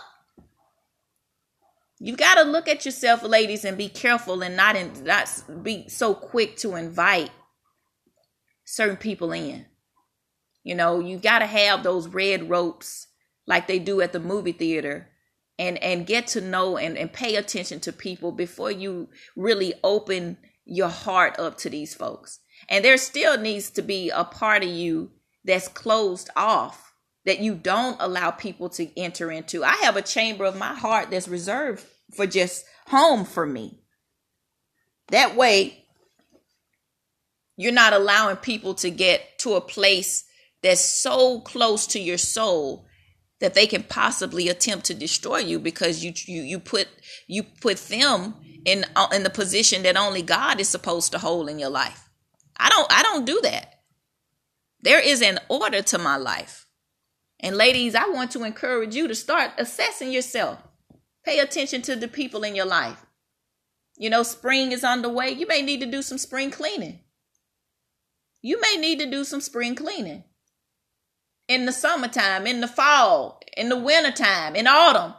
You 2.00 2.16
got 2.16 2.36
to 2.36 2.44
look 2.44 2.68
at 2.68 2.86
yourself, 2.86 3.24
ladies, 3.24 3.66
and 3.66 3.78
be 3.78 3.90
careful 3.90 4.44
and 4.44 4.56
not 4.56 4.76
in, 4.76 4.92
not 5.04 5.28
be 5.64 5.90
so 5.90 6.14
quick 6.14 6.56
to 6.58 6.76
invite 6.76 7.32
certain 8.64 8.98
people 8.98 9.32
in. 9.32 9.66
You 10.64 10.76
know, 10.76 11.00
you 11.00 11.18
got 11.18 11.40
to 11.40 11.48
have 11.48 11.82
those 11.82 12.08
red 12.08 12.50
ropes 12.50 13.08
like 13.48 13.68
they 13.68 13.80
do 13.80 14.02
at 14.02 14.14
the 14.14 14.20
movie 14.20 14.52
theater 14.52 15.10
and 15.58 15.82
and 15.82 16.06
get 16.06 16.28
to 16.28 16.42
know 16.42 16.78
and, 16.78 16.98
and 16.98 17.12
pay 17.12 17.36
attention 17.36 17.80
to 17.80 17.92
people 17.92 18.32
before 18.32 18.70
you 18.70 19.10
really 19.36 19.74
open 19.84 20.38
your 20.66 20.90
heart 20.90 21.40
up 21.40 21.58
to 21.60 21.70
these 21.70 21.96
folks. 21.96 22.40
And 22.70 22.84
there 22.84 22.98
still 22.98 23.38
needs 23.38 23.70
to 23.72 23.82
be 23.82 24.10
a 24.10 24.24
part 24.24 24.64
of 24.64 24.70
you 24.70 25.12
that's 25.44 25.68
closed 25.68 26.30
off 26.36 26.94
that 27.26 27.40
you 27.40 27.56
don't 27.56 27.98
allow 28.00 28.32
people 28.32 28.70
to 28.70 29.00
enter 29.00 29.32
into. 29.32 29.64
I 29.64 29.76
have 29.78 29.98
a 29.98 30.02
chamber 30.02 30.46
of 30.46 30.58
my 30.58 30.74
heart 30.74 31.10
that's 31.12 31.28
reserved 31.28 31.86
for 32.16 32.26
just 32.26 32.66
home 32.88 33.26
for 33.26 33.46
me. 33.46 33.82
That 35.10 35.36
way, 35.36 35.86
you're 37.58 37.72
not 37.72 37.94
allowing 37.94 38.38
people 38.38 38.76
to 38.76 38.90
get 38.90 39.40
to 39.40 39.56
a 39.56 39.62
place 39.62 40.26
that's 40.62 40.84
so 40.84 41.42
close 41.42 41.88
to 41.88 42.00
your 42.00 42.18
soul 42.18 42.86
that 43.40 43.54
they 43.54 43.68
can 43.68 43.84
possibly 43.84 44.50
attempt 44.50 44.86
to 44.86 44.94
destroy 44.94 45.38
you 45.38 45.60
because 45.60 46.04
you 46.04 46.14
you 46.26 46.42
you 46.42 46.60
put 46.60 46.88
you 47.28 47.44
put 47.44 47.78
them 47.78 48.36
in 48.66 48.86
uh, 48.96 49.08
in 49.14 49.24
the 49.24 49.30
position 49.30 49.84
that 49.84 49.98
only 49.98 50.22
God 50.22 50.60
is 50.60 50.70
supposed 50.70 51.12
to 51.12 51.20
hold 51.20 51.50
in 51.50 51.60
your 51.60 51.70
life. 51.70 52.07
I 52.60 52.70
don't 52.70 52.92
I 52.92 53.04
don't 53.04 53.26
do 53.26 53.40
that. 53.44 53.82
There 54.82 55.00
is 55.00 55.22
an 55.22 55.40
order 55.50 55.82
to 55.82 55.98
my 55.98 56.18
life. 56.18 56.66
And 57.40 57.56
ladies, 57.56 57.94
I 57.94 58.08
want 58.10 58.32
to 58.32 58.44
encourage 58.44 58.96
you 58.96 59.08
to 59.08 59.16
start 59.16 59.52
assessing 59.58 60.12
yourself. 60.12 60.60
Pay 61.24 61.40
attention 61.40 61.82
to 61.84 61.96
the 61.96 62.08
people 62.08 62.44
in 62.44 62.56
your 62.56 62.66
life. 62.66 63.06
You 63.98 64.10
know, 64.10 64.24
spring 64.24 64.72
is 64.72 64.84
on 64.84 65.02
the 65.02 65.10
way. 65.10 65.30
You 65.30 65.48
may 65.48 65.62
need 65.62 65.82
to 65.82 65.86
do 65.88 66.02
some 66.02 66.18
spring 66.18 66.52
cleaning. 66.52 67.00
You 68.42 68.62
may 68.62 68.78
need 68.78 69.00
to 69.00 69.10
do 69.10 69.24
some 69.24 69.42
spring 69.42 69.76
cleaning 69.76 70.24
in 71.48 71.66
the 71.66 71.72
summertime, 71.72 72.46
in 72.46 72.62
the 72.62 72.68
fall, 72.68 73.42
in 73.56 73.70
the 73.70 73.78
wintertime, 73.78 74.56
in 74.56 74.68
autumn. 74.68 75.14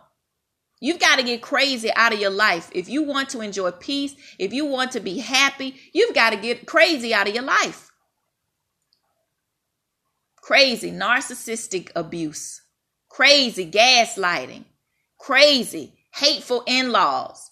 You've 0.81 1.01
got 1.01 1.17
to 1.17 1.25
get 1.25 1.43
crazy 1.43 1.91
out 1.95 2.13
of 2.13 2.21
your 2.21 2.31
life. 2.31 2.71
If 2.73 2.89
you 2.89 3.03
want 3.03 3.31
to 3.31 3.41
enjoy 3.41 3.73
peace, 3.73 4.15
if 4.39 4.53
you 4.53 4.65
want 4.65 4.93
to 4.93 5.01
be 5.01 5.19
happy, 5.19 5.75
you've 5.93 6.15
got 6.15 6.31
to 6.31 6.37
get 6.37 6.67
crazy 6.67 7.13
out 7.13 7.29
of 7.29 7.35
your 7.35 7.45
life. 7.45 7.91
Crazy 10.37 10.91
narcissistic 10.91 11.91
abuse, 11.95 12.63
crazy 13.09 13.71
gaslighting, 13.71 14.65
crazy 15.19 15.95
hateful 16.15 16.63
in 16.67 16.91
laws, 16.91 17.51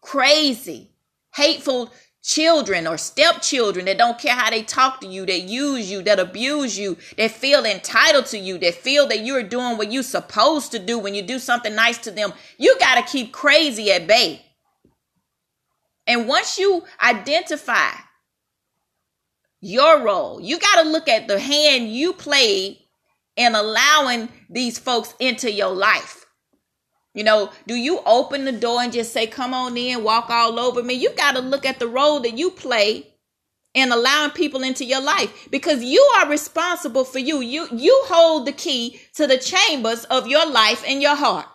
crazy 0.00 0.92
hateful 1.34 1.92
children 2.28 2.86
or 2.86 2.98
stepchildren 2.98 3.86
that 3.86 3.96
don't 3.96 4.18
care 4.18 4.34
how 4.34 4.50
they 4.50 4.62
talk 4.62 5.00
to 5.00 5.06
you, 5.06 5.24
that 5.24 5.40
use 5.40 5.90
you, 5.90 6.02
that 6.02 6.20
abuse 6.20 6.78
you, 6.78 6.94
that 7.16 7.30
feel 7.30 7.64
entitled 7.64 8.26
to 8.26 8.38
you, 8.38 8.58
that 8.58 8.74
feel 8.74 9.08
that 9.08 9.24
you're 9.24 9.42
doing 9.42 9.78
what 9.78 9.90
you're 9.90 10.02
supposed 10.02 10.70
to 10.70 10.78
do 10.78 10.98
when 10.98 11.14
you 11.14 11.22
do 11.22 11.38
something 11.38 11.74
nice 11.74 11.96
to 11.96 12.10
them. 12.10 12.34
You 12.58 12.78
got 12.78 12.96
to 12.96 13.10
keep 13.10 13.32
crazy 13.32 13.90
at 13.92 14.06
bay. 14.06 14.44
And 16.06 16.28
once 16.28 16.58
you 16.58 16.84
identify 17.02 17.92
your 19.62 20.02
role, 20.02 20.38
you 20.38 20.58
got 20.58 20.82
to 20.82 20.88
look 20.90 21.08
at 21.08 21.28
the 21.28 21.40
hand 21.40 21.90
you 21.90 22.12
played 22.12 22.76
in 23.36 23.54
allowing 23.54 24.28
these 24.50 24.78
folks 24.78 25.14
into 25.18 25.50
your 25.50 25.74
life. 25.74 26.26
You 27.14 27.24
know, 27.24 27.50
do 27.66 27.74
you 27.74 28.00
open 28.06 28.44
the 28.44 28.52
door 28.52 28.82
and 28.82 28.92
just 28.92 29.12
say, 29.12 29.26
come 29.26 29.52
on 29.54 29.76
in, 29.76 30.04
walk 30.04 30.30
all 30.30 30.58
over 30.58 30.82
me? 30.82 30.94
You 30.94 31.10
got 31.14 31.34
to 31.34 31.40
look 31.40 31.66
at 31.66 31.78
the 31.78 31.88
role 31.88 32.20
that 32.20 32.38
you 32.38 32.50
play 32.50 33.06
in 33.74 33.92
allowing 33.92 34.30
people 34.30 34.62
into 34.62 34.84
your 34.84 35.00
life 35.00 35.48
because 35.50 35.82
you 35.82 36.00
are 36.18 36.28
responsible 36.28 37.04
for 37.04 37.18
you. 37.18 37.40
You, 37.40 37.66
you 37.72 38.02
hold 38.06 38.46
the 38.46 38.52
key 38.52 39.00
to 39.14 39.26
the 39.26 39.38
chambers 39.38 40.04
of 40.04 40.28
your 40.28 40.46
life 40.48 40.84
and 40.86 41.02
your 41.02 41.16
heart. 41.16 41.46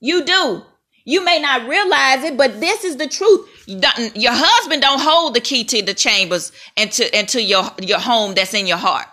You 0.00 0.24
do. 0.24 0.62
You 1.04 1.24
may 1.24 1.40
not 1.40 1.68
realize 1.68 2.22
it, 2.24 2.36
but 2.36 2.60
this 2.60 2.84
is 2.84 2.96
the 2.96 3.08
truth. 3.08 3.48
Your 3.66 4.32
husband 4.32 4.82
don't 4.82 5.00
hold 5.00 5.34
the 5.34 5.40
key 5.40 5.64
to 5.64 5.82
the 5.82 5.94
chambers 5.94 6.52
and 6.76 6.92
to, 6.92 7.14
and 7.14 7.28
to 7.30 7.42
your, 7.42 7.64
your 7.80 7.98
home 7.98 8.34
that's 8.34 8.54
in 8.54 8.66
your 8.66 8.76
heart. 8.76 9.06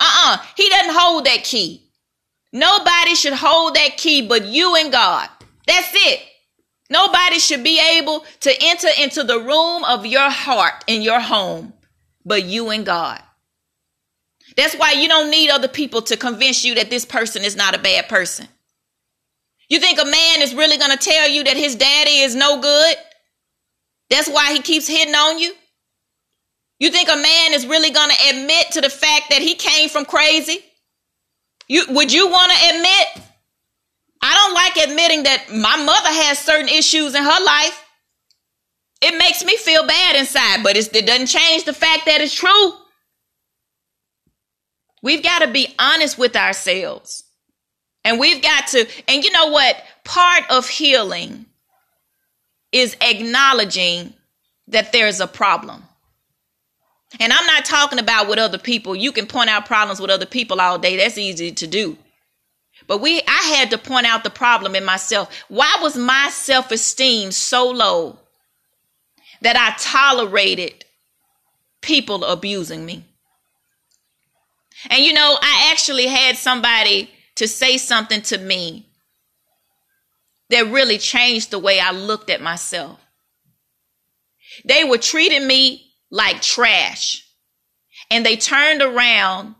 Uh-uh. 0.00 0.38
He 0.56 0.68
doesn't 0.68 0.94
hold 0.94 1.26
that 1.26 1.44
key. 1.44 1.89
Nobody 2.52 3.14
should 3.14 3.34
hold 3.34 3.74
that 3.76 3.96
key 3.96 4.26
but 4.26 4.44
you 4.46 4.74
and 4.76 4.90
God. 4.90 5.28
That's 5.66 5.90
it. 5.94 6.20
Nobody 6.90 7.38
should 7.38 7.62
be 7.62 7.80
able 7.98 8.24
to 8.40 8.52
enter 8.60 8.88
into 9.00 9.22
the 9.22 9.38
room 9.38 9.84
of 9.84 10.04
your 10.04 10.28
heart 10.28 10.84
in 10.86 11.02
your 11.02 11.20
home 11.20 11.72
but 12.24 12.44
you 12.44 12.70
and 12.70 12.84
God. 12.84 13.22
That's 14.56 14.74
why 14.74 14.92
you 14.92 15.08
don't 15.08 15.30
need 15.30 15.50
other 15.50 15.68
people 15.68 16.02
to 16.02 16.16
convince 16.16 16.64
you 16.64 16.74
that 16.74 16.90
this 16.90 17.04
person 17.04 17.44
is 17.44 17.56
not 17.56 17.76
a 17.76 17.78
bad 17.78 18.08
person. 18.08 18.48
You 19.68 19.78
think 19.78 20.00
a 20.00 20.04
man 20.04 20.42
is 20.42 20.54
really 20.54 20.76
going 20.76 20.90
to 20.90 20.96
tell 20.96 21.28
you 21.28 21.44
that 21.44 21.56
his 21.56 21.76
daddy 21.76 22.18
is 22.18 22.34
no 22.34 22.60
good? 22.60 22.96
That's 24.10 24.28
why 24.28 24.52
he 24.52 24.60
keeps 24.60 24.88
hitting 24.88 25.14
on 25.14 25.38
you? 25.38 25.54
You 26.80 26.90
think 26.90 27.08
a 27.08 27.16
man 27.16 27.52
is 27.52 27.66
really 27.66 27.90
going 27.90 28.10
to 28.10 28.28
admit 28.30 28.72
to 28.72 28.80
the 28.80 28.90
fact 28.90 29.26
that 29.30 29.40
he 29.40 29.54
came 29.54 29.88
from 29.88 30.04
crazy? 30.04 30.58
You 31.70 31.84
would 31.90 32.12
you 32.12 32.26
want 32.26 32.50
to 32.50 32.74
admit? 32.74 33.28
I 34.20 34.34
don't 34.34 34.54
like 34.54 34.88
admitting 34.88 35.22
that 35.22 35.52
my 35.54 35.76
mother 35.76 36.08
has 36.08 36.40
certain 36.40 36.68
issues 36.68 37.14
in 37.14 37.22
her 37.22 37.44
life. 37.44 37.84
It 39.00 39.16
makes 39.16 39.44
me 39.44 39.56
feel 39.56 39.86
bad 39.86 40.16
inside, 40.16 40.64
but 40.64 40.76
it 40.76 41.06
doesn't 41.06 41.28
change 41.28 41.64
the 41.64 41.72
fact 41.72 42.06
that 42.06 42.20
it's 42.20 42.34
true. 42.34 42.72
We've 45.00 45.22
got 45.22 45.42
to 45.42 45.52
be 45.52 45.72
honest 45.78 46.18
with 46.18 46.34
ourselves. 46.34 47.22
And 48.04 48.18
we've 48.18 48.42
got 48.42 48.66
to, 48.68 48.88
and 49.06 49.22
you 49.22 49.30
know 49.30 49.50
what? 49.50 49.80
Part 50.04 50.42
of 50.50 50.68
healing 50.68 51.46
is 52.72 52.96
acknowledging 53.00 54.12
that 54.66 54.90
there's 54.90 55.20
a 55.20 55.28
problem. 55.28 55.84
And 57.18 57.32
I'm 57.32 57.46
not 57.46 57.64
talking 57.64 57.98
about 57.98 58.28
with 58.28 58.38
other 58.38 58.58
people. 58.58 58.94
You 58.94 59.10
can 59.10 59.26
point 59.26 59.50
out 59.50 59.66
problems 59.66 60.00
with 60.00 60.10
other 60.10 60.26
people 60.26 60.60
all 60.60 60.78
day. 60.78 60.96
That's 60.96 61.18
easy 61.18 61.50
to 61.50 61.66
do. 61.66 61.96
But 62.86 63.00
we 63.00 63.20
I 63.26 63.54
had 63.56 63.70
to 63.70 63.78
point 63.78 64.06
out 64.06 64.24
the 64.24 64.30
problem 64.30 64.76
in 64.76 64.84
myself. 64.84 65.44
Why 65.48 65.78
was 65.80 65.96
my 65.96 66.28
self-esteem 66.30 67.32
so 67.32 67.70
low 67.70 68.18
that 69.42 69.56
I 69.56 69.74
tolerated 69.78 70.84
people 71.82 72.24
abusing 72.24 72.86
me? 72.86 73.04
And 74.88 75.04
you 75.04 75.12
know, 75.12 75.36
I 75.40 75.70
actually 75.72 76.06
had 76.06 76.36
somebody 76.36 77.10
to 77.36 77.48
say 77.48 77.76
something 77.76 78.22
to 78.22 78.38
me 78.38 78.86
that 80.48 80.66
really 80.70 80.98
changed 80.98 81.50
the 81.50 81.58
way 81.58 81.80
I 81.80 81.90
looked 81.90 82.30
at 82.30 82.40
myself. 82.40 82.98
They 84.64 84.84
were 84.84 84.98
treating 84.98 85.46
me 85.46 85.89
like 86.10 86.42
trash. 86.42 87.26
And 88.10 88.24
they 88.26 88.36
turned 88.36 88.82
around 88.82 89.54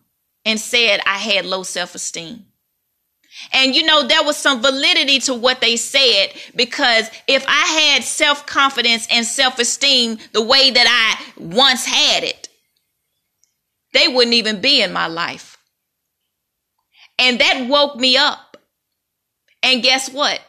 and 0.45 0.59
said 0.59 1.01
I 1.07 1.19
had 1.19 1.45
low 1.47 1.63
self 1.63 1.95
esteem. 1.95 2.47
And 3.53 3.75
you 3.75 3.85
know, 3.85 4.07
there 4.07 4.25
was 4.25 4.37
some 4.37 4.61
validity 4.61 5.19
to 5.21 5.35
what 5.35 5.61
they 5.61 5.77
said 5.77 6.33
because 6.55 7.09
if 7.27 7.45
I 7.47 7.93
had 7.93 8.05
self 8.05 8.47
confidence 8.47 9.07
and 9.11 9.25
self 9.25 9.59
esteem 9.59 10.19
the 10.33 10.43
way 10.43 10.71
that 10.71 10.87
I 10.87 11.41
once 11.41 11.85
had 11.87 12.25
it, 12.25 12.49
they 13.93 14.09
wouldn't 14.09 14.35
even 14.35 14.61
be 14.61 14.83
in 14.83 14.93
my 14.93 15.07
life. 15.07 15.57
And 17.19 17.39
that 17.41 17.67
woke 17.69 17.97
me 17.97 18.17
up. 18.17 18.57
And 19.63 19.83
guess 19.83 20.11
what? 20.11 20.41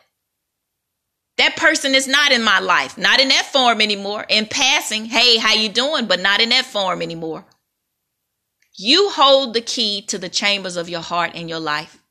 That 1.38 1.56
person 1.56 1.96
is 1.96 2.08
not 2.08 2.32
in 2.32 2.44
my 2.44 2.60
life, 2.60 2.98
not 2.98 3.20
in 3.20 3.30
that 3.30 3.46
form 3.46 3.82
anymore. 3.82 4.26
In 4.30 4.46
passing, 4.46 5.06
hey, 5.06 5.38
how 5.38 5.54
you 5.54 5.70
doing? 5.70 6.06
But 6.06 6.20
not 6.20 6.42
in 6.42 6.50
that 6.50 6.66
form 6.66 7.02
anymore. 7.02 7.46
You 8.76 9.10
hold 9.10 9.54
the 9.54 9.62
key 9.62 10.02
to 10.04 10.18
the 10.18 10.30
chambers 10.30 10.78
of 10.78 10.90
your 10.90 11.02
heart 11.02 11.32
and 11.36 11.50
your 11.50 11.60
life. 11.60 12.02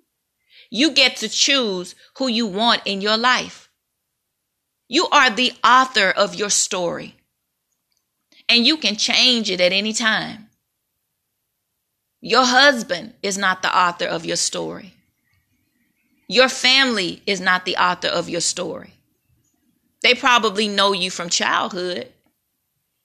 You 0.71 0.93
get 0.93 1.17
to 1.17 1.29
choose 1.29 1.95
who 2.17 2.29
you 2.29 2.47
want 2.47 2.83
in 2.85 3.01
your 3.01 3.17
life. 3.17 3.69
You 4.89 5.09
are 5.09 5.31
the 5.31 5.53
author 5.63 6.11
of 6.11 6.35
your 6.35 6.51
story. 6.51 7.17
And 8.49 8.67
you 8.67 8.77
can 8.77 8.97
change 8.97 9.51
it 9.51 9.61
at 9.61 9.73
any 9.73 9.93
time. 9.93 10.49
Your 12.21 12.45
husband 12.45 13.15
is 13.23 13.39
not 13.39 13.63
the 13.63 13.77
author 13.77 14.07
of 14.07 14.25
your 14.25 14.37
story. 14.37 14.95
Your 16.29 16.49
family 16.49 17.23
is 17.27 17.41
not 17.41 17.65
the 17.65 17.77
author 17.77 18.09
of 18.09 18.29
your 18.29 18.41
story. 18.41 18.95
They 20.03 20.15
probably 20.15 20.69
know 20.69 20.93
you 20.93 21.11
from 21.11 21.29
childhood, 21.29 22.09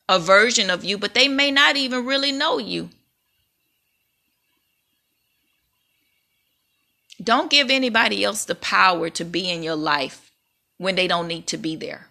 a 0.08 0.20
version 0.20 0.70
of 0.70 0.84
you, 0.84 0.98
but 0.98 1.14
they 1.14 1.28
may 1.28 1.52
not 1.52 1.76
even 1.76 2.06
really 2.06 2.32
know 2.32 2.58
you. 2.58 2.90
Don't 7.22 7.50
give 7.50 7.70
anybody 7.70 8.24
else 8.24 8.46
the 8.46 8.56
power 8.56 9.10
to 9.12 9.24
be 9.24 9.50
in 9.50 9.64
your 9.64 9.76
life 9.76 10.32
when 10.78 10.96
they 10.96 11.08
don't 11.08 11.28
need 11.28 11.48
to 11.48 11.58
be 11.58 11.76
there. 11.76 12.08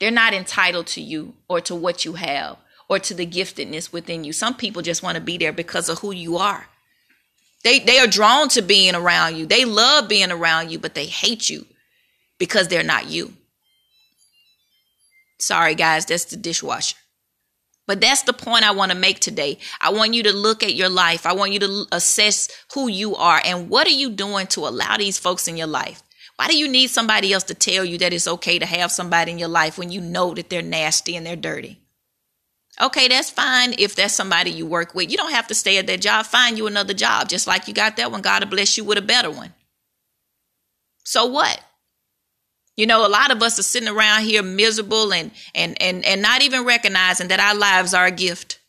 They're 0.00 0.10
not 0.10 0.34
entitled 0.34 0.86
to 0.88 1.00
you 1.00 1.34
or 1.48 1.60
to 1.62 1.74
what 1.74 2.04
you 2.04 2.14
have 2.14 2.56
or 2.88 2.98
to 2.98 3.14
the 3.14 3.26
giftedness 3.26 3.92
within 3.92 4.24
you. 4.24 4.32
Some 4.32 4.54
people 4.54 4.82
just 4.82 5.02
want 5.02 5.16
to 5.16 5.20
be 5.22 5.38
there 5.38 5.52
because 5.52 5.88
of 5.88 6.00
who 6.00 6.12
you 6.12 6.36
are. 6.36 6.68
They 7.64 7.78
they 7.78 7.98
are 7.98 8.06
drawn 8.06 8.48
to 8.50 8.62
being 8.62 8.94
around 8.94 9.36
you. 9.36 9.46
They 9.46 9.64
love 9.64 10.08
being 10.08 10.32
around 10.32 10.70
you, 10.70 10.78
but 10.78 10.94
they 10.94 11.06
hate 11.06 11.48
you 11.48 11.66
because 12.38 12.68
they're 12.68 12.82
not 12.82 13.06
you. 13.08 13.32
Sorry 15.42 15.74
guys, 15.74 16.06
that's 16.06 16.26
the 16.26 16.36
dishwasher. 16.36 16.96
But 17.88 18.00
that's 18.00 18.22
the 18.22 18.32
point 18.32 18.64
I 18.64 18.70
want 18.70 18.92
to 18.92 18.96
make 18.96 19.18
today. 19.18 19.58
I 19.80 19.90
want 19.90 20.14
you 20.14 20.22
to 20.22 20.32
look 20.32 20.62
at 20.62 20.76
your 20.76 20.88
life. 20.88 21.26
I 21.26 21.32
want 21.32 21.50
you 21.50 21.58
to 21.58 21.86
assess 21.90 22.48
who 22.74 22.86
you 22.86 23.16
are 23.16 23.42
and 23.44 23.68
what 23.68 23.88
are 23.88 23.90
you 23.90 24.10
doing 24.10 24.46
to 24.48 24.60
allow 24.60 24.96
these 24.96 25.18
folks 25.18 25.48
in 25.48 25.56
your 25.56 25.66
life? 25.66 26.00
Why 26.36 26.46
do 26.46 26.56
you 26.56 26.68
need 26.68 26.90
somebody 26.90 27.32
else 27.32 27.42
to 27.44 27.54
tell 27.54 27.84
you 27.84 27.98
that 27.98 28.12
it's 28.12 28.28
okay 28.28 28.60
to 28.60 28.66
have 28.66 28.92
somebody 28.92 29.32
in 29.32 29.38
your 29.40 29.48
life 29.48 29.78
when 29.78 29.90
you 29.90 30.00
know 30.00 30.32
that 30.32 30.48
they're 30.48 30.62
nasty 30.62 31.16
and 31.16 31.26
they're 31.26 31.34
dirty? 31.34 31.80
Okay, 32.80 33.08
that's 33.08 33.28
fine 33.28 33.74
if 33.78 33.96
that's 33.96 34.14
somebody 34.14 34.52
you 34.52 34.64
work 34.64 34.94
with. 34.94 35.10
You 35.10 35.16
don't 35.16 35.32
have 35.32 35.48
to 35.48 35.54
stay 35.54 35.76
at 35.78 35.88
that 35.88 36.00
job. 36.00 36.24
Find 36.24 36.56
you 36.56 36.68
another 36.68 36.94
job. 36.94 37.28
Just 37.28 37.48
like 37.48 37.66
you 37.66 37.74
got 37.74 37.96
that 37.96 38.12
one, 38.12 38.22
God 38.22 38.44
will 38.44 38.50
bless 38.50 38.78
you 38.78 38.84
with 38.84 38.96
a 38.96 39.02
better 39.02 39.30
one. 39.30 39.52
So 41.02 41.26
what? 41.26 41.60
You 42.76 42.86
know, 42.86 43.06
a 43.06 43.08
lot 43.08 43.30
of 43.30 43.42
us 43.42 43.58
are 43.58 43.64
sitting 43.64 43.88
around 43.88 44.24
here 44.24 44.42
miserable 44.42 45.12
and 45.12 45.30
and 45.54 45.80
and 45.80 46.04
and 46.04 46.22
not 46.22 46.42
even 46.42 46.64
recognizing 46.64 47.28
that 47.28 47.40
our 47.40 47.54
lives 47.54 47.92
are 47.92 48.06
a 48.06 48.10
gift. 48.10 48.60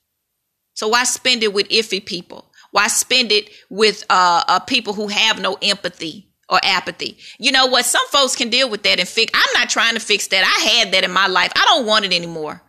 So 0.73 0.89
why 0.89 1.03
spend 1.05 1.43
it 1.43 1.53
with 1.53 1.69
iffy 1.69 2.03
people? 2.03 2.51
Why 2.71 2.87
spend 2.87 3.31
it 3.31 3.49
with 3.69 4.03
uh, 4.09 4.43
uh 4.47 4.59
people 4.59 4.93
who 4.93 5.07
have 5.07 5.39
no 5.39 5.57
empathy 5.61 6.27
or 6.49 6.59
apathy? 6.63 7.17
You 7.39 7.51
know 7.51 7.67
what? 7.67 7.85
Some 7.85 8.05
folks 8.07 8.35
can 8.35 8.49
deal 8.49 8.69
with 8.69 8.83
that 8.83 8.99
and 8.99 9.07
fix. 9.07 9.31
I'm 9.33 9.53
not 9.53 9.69
trying 9.69 9.93
to 9.93 10.01
fix 10.01 10.27
that. 10.27 10.43
I 10.43 10.69
had 10.69 10.93
that 10.93 11.05
in 11.05 11.11
my 11.11 11.27
life. 11.27 11.51
I 11.55 11.63
don't 11.65 11.85
want 11.85 12.05
it 12.05 12.13
anymore. 12.13 12.61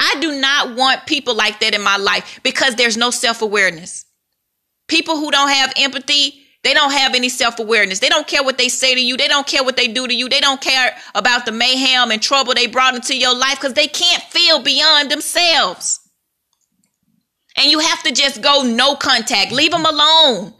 I 0.00 0.16
do 0.20 0.40
not 0.40 0.74
want 0.74 1.06
people 1.06 1.36
like 1.36 1.60
that 1.60 1.74
in 1.74 1.82
my 1.82 1.96
life 1.96 2.40
because 2.42 2.74
there's 2.74 2.96
no 2.96 3.10
self 3.10 3.40
awareness. 3.40 4.04
People 4.88 5.16
who 5.16 5.30
don't 5.30 5.48
have 5.48 5.72
empathy 5.76 6.41
they 6.62 6.74
don't 6.74 6.92
have 6.92 7.14
any 7.14 7.28
self 7.28 7.58
awareness. 7.58 7.98
They 7.98 8.08
don't 8.08 8.26
care 8.26 8.42
what 8.42 8.56
they 8.56 8.68
say 8.68 8.94
to 8.94 9.00
you. 9.00 9.16
They 9.16 9.28
don't 9.28 9.46
care 9.46 9.64
what 9.64 9.76
they 9.76 9.88
do 9.88 10.06
to 10.06 10.14
you. 10.14 10.28
They 10.28 10.40
don't 10.40 10.60
care 10.60 10.96
about 11.14 11.44
the 11.44 11.52
mayhem 11.52 12.10
and 12.10 12.22
trouble 12.22 12.54
they 12.54 12.68
brought 12.68 12.94
into 12.94 13.16
your 13.16 13.36
life 13.36 13.60
because 13.60 13.74
they 13.74 13.88
can't 13.88 14.22
feel 14.22 14.62
beyond 14.62 15.10
themselves. 15.10 16.00
And 17.56 17.70
you 17.70 17.80
have 17.80 18.02
to 18.04 18.12
just 18.12 18.40
go 18.40 18.62
no 18.62 18.94
contact, 18.94 19.52
leave 19.52 19.72
them 19.72 19.84
alone. 19.84 20.54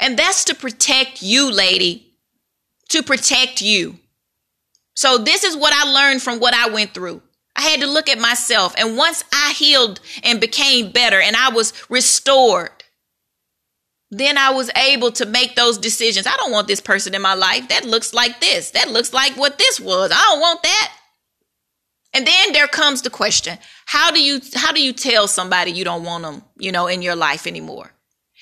And 0.00 0.18
that's 0.18 0.44
to 0.46 0.54
protect 0.54 1.22
you, 1.22 1.50
lady, 1.50 2.14
to 2.90 3.02
protect 3.02 3.60
you. 3.60 3.98
So, 4.94 5.18
this 5.18 5.44
is 5.44 5.56
what 5.56 5.74
I 5.74 5.90
learned 5.92 6.22
from 6.22 6.40
what 6.40 6.54
I 6.54 6.70
went 6.70 6.94
through. 6.94 7.22
I 7.54 7.62
had 7.62 7.80
to 7.80 7.86
look 7.86 8.08
at 8.08 8.18
myself. 8.18 8.74
And 8.76 8.96
once 8.96 9.24
I 9.32 9.52
healed 9.56 10.00
and 10.22 10.40
became 10.40 10.90
better 10.90 11.20
and 11.20 11.36
I 11.36 11.50
was 11.50 11.72
restored, 11.88 12.75
then 14.10 14.38
I 14.38 14.50
was 14.50 14.70
able 14.76 15.10
to 15.12 15.26
make 15.26 15.56
those 15.56 15.78
decisions. 15.78 16.26
I 16.26 16.36
don't 16.36 16.52
want 16.52 16.68
this 16.68 16.80
person 16.80 17.14
in 17.14 17.22
my 17.22 17.34
life. 17.34 17.68
That 17.68 17.84
looks 17.84 18.14
like 18.14 18.40
this. 18.40 18.70
That 18.70 18.90
looks 18.90 19.12
like 19.12 19.36
what 19.36 19.58
this 19.58 19.80
was. 19.80 20.12
I 20.12 20.22
don't 20.22 20.40
want 20.40 20.62
that. 20.62 20.92
And 22.14 22.26
then 22.26 22.52
there 22.52 22.68
comes 22.68 23.02
the 23.02 23.10
question, 23.10 23.58
how 23.84 24.10
do 24.10 24.22
you 24.22 24.40
how 24.54 24.72
do 24.72 24.80
you 24.80 24.92
tell 24.92 25.28
somebody 25.28 25.72
you 25.72 25.84
don't 25.84 26.04
want 26.04 26.24
them, 26.24 26.42
you 26.56 26.72
know, 26.72 26.86
in 26.86 27.02
your 27.02 27.16
life 27.16 27.46
anymore? 27.46 27.92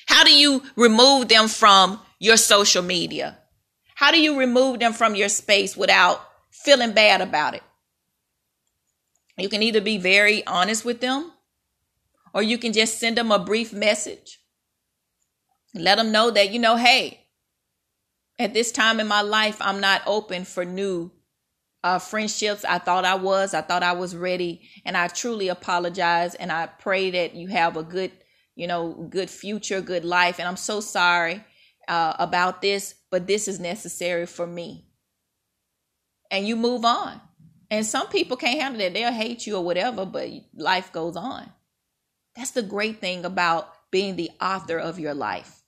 How 0.07 0.23
do 0.23 0.35
you 0.35 0.63
remove 0.77 1.29
them 1.29 1.49
from 1.49 1.99
your 2.19 2.37
social 2.37 2.83
media? 2.83 3.39
How 3.95 4.13
do 4.13 4.21
you 4.21 4.39
remove 4.39 4.81
them 4.81 4.93
from 4.93 5.15
your 5.15 5.29
space 5.29 5.77
without 5.77 6.21
feeling 6.51 6.93
bad 6.93 7.21
about 7.21 7.55
it? 7.55 7.63
You 9.37 9.49
can 9.49 9.63
either 9.63 9.81
be 9.81 9.99
very 9.99 10.47
honest 10.47 10.85
with 10.85 11.01
them 11.01 11.33
or 12.33 12.43
you 12.43 12.59
can 12.59 12.73
just 12.73 13.01
send 13.01 13.17
them 13.17 13.33
a 13.33 13.39
brief 13.39 13.73
message 13.73 14.39
let 15.75 15.97
them 15.97 16.13
know 16.13 16.31
that, 16.31 16.53
you 16.53 16.59
know, 16.59 16.77
hey, 16.77 17.21
at 18.39 18.55
this 18.55 18.73
time 18.73 19.01
in 19.01 19.07
my 19.07 19.23
life, 19.23 19.57
I'm 19.61 19.81
not 19.81 20.03
open 20.07 20.45
for 20.45 20.65
new 20.65 21.11
uh, 21.83 21.99
friendships. 21.99 22.65
I 22.65 22.79
thought 22.79 23.05
I 23.05 23.15
was. 23.15 23.55
I 23.55 23.61
thought 23.61 23.83
I 23.83 23.93
was 23.93 24.17
ready. 24.17 24.69
And 24.85 24.97
I 24.97 25.09
truly 25.09 25.49
apologize. 25.49 26.35
And 26.35 26.51
I 26.51 26.67
pray 26.67 27.11
that 27.11 27.35
you 27.35 27.49
have 27.49 27.77
a 27.77 27.83
good, 27.83 28.13
you 28.55 28.67
know, 28.67 29.07
good 29.11 29.31
future, 29.31 29.81
good 29.81 30.05
life. 30.05 30.39
And 30.39 30.49
I'm 30.49 30.57
so 30.57 30.81
sorry 30.81 31.45
uh, 31.89 32.15
about 32.19 32.63
this, 32.63 32.95
but 33.11 33.27
this 33.27 33.49
is 33.49 33.61
necessary 33.61 34.27
for 34.27 34.47
me. 34.47 34.87
And 36.31 36.49
you 36.49 36.57
move 36.57 36.85
on. 36.85 37.21
And 37.71 37.85
some 37.85 38.09
people 38.09 38.37
can't 38.37 38.61
handle 38.61 38.81
that. 38.81 38.95
They'll 38.95 39.13
hate 39.13 39.47
you 39.47 39.57
or 39.57 39.65
whatever, 39.65 40.07
but 40.07 40.29
life 40.57 40.93
goes 40.93 41.17
on. 41.17 41.53
That's 42.37 42.53
the 42.53 42.63
great 42.63 43.01
thing 43.01 43.25
about 43.25 43.69
being 43.91 44.17
the 44.17 44.31
author 44.41 44.79
of 44.79 44.99
your 44.99 45.15
life. 45.15 45.64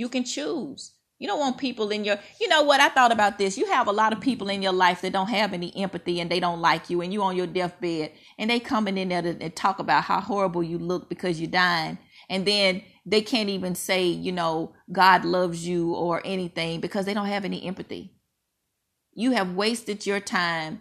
You 0.00 0.08
can 0.08 0.24
choose. 0.24 0.94
You 1.18 1.28
don't 1.28 1.40
want 1.40 1.58
people 1.58 1.90
in 1.90 2.06
your, 2.06 2.16
you 2.40 2.48
know 2.48 2.62
what? 2.62 2.80
I 2.80 2.88
thought 2.88 3.12
about 3.12 3.36
this. 3.36 3.58
You 3.58 3.66
have 3.66 3.86
a 3.86 3.92
lot 3.92 4.14
of 4.14 4.20
people 4.22 4.48
in 4.48 4.62
your 4.62 4.72
life 4.72 5.02
that 5.02 5.12
don't 5.12 5.28
have 5.28 5.52
any 5.52 5.76
empathy 5.76 6.20
and 6.20 6.30
they 6.30 6.40
don't 6.40 6.62
like 6.62 6.88
you, 6.88 7.02
and 7.02 7.12
you 7.12 7.22
on 7.22 7.36
your 7.36 7.46
deathbed, 7.46 8.12
and 8.38 8.48
they 8.48 8.60
coming 8.60 8.96
in 8.96 9.10
there 9.10 9.20
to, 9.20 9.34
to 9.34 9.50
talk 9.50 9.78
about 9.78 10.04
how 10.04 10.22
horrible 10.22 10.62
you 10.62 10.78
look 10.78 11.10
because 11.10 11.38
you're 11.38 11.50
dying, 11.50 11.98
and 12.30 12.46
then 12.46 12.82
they 13.04 13.20
can't 13.20 13.50
even 13.50 13.74
say, 13.74 14.06
you 14.06 14.32
know, 14.32 14.72
God 14.90 15.26
loves 15.26 15.68
you 15.68 15.92
or 15.92 16.22
anything 16.24 16.80
because 16.80 17.04
they 17.04 17.12
don't 17.12 17.26
have 17.26 17.44
any 17.44 17.66
empathy. 17.66 18.14
You 19.12 19.32
have 19.32 19.54
wasted 19.54 20.06
your 20.06 20.20
time 20.20 20.80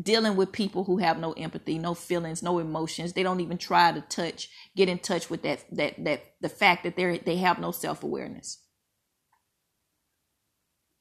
dealing 0.00 0.36
with 0.36 0.52
people 0.52 0.84
who 0.84 0.98
have 0.98 1.18
no 1.18 1.32
empathy, 1.32 1.78
no 1.78 1.94
feelings, 1.94 2.42
no 2.42 2.58
emotions. 2.58 3.12
They 3.12 3.22
don't 3.22 3.40
even 3.40 3.58
try 3.58 3.92
to 3.92 4.00
touch, 4.00 4.50
get 4.76 4.88
in 4.88 4.98
touch 4.98 5.30
with 5.30 5.42
that 5.42 5.64
that 5.72 6.02
that 6.04 6.24
the 6.40 6.48
fact 6.48 6.84
that 6.84 6.96
they 6.96 7.18
they 7.18 7.36
have 7.36 7.58
no 7.58 7.70
self-awareness. 7.70 8.60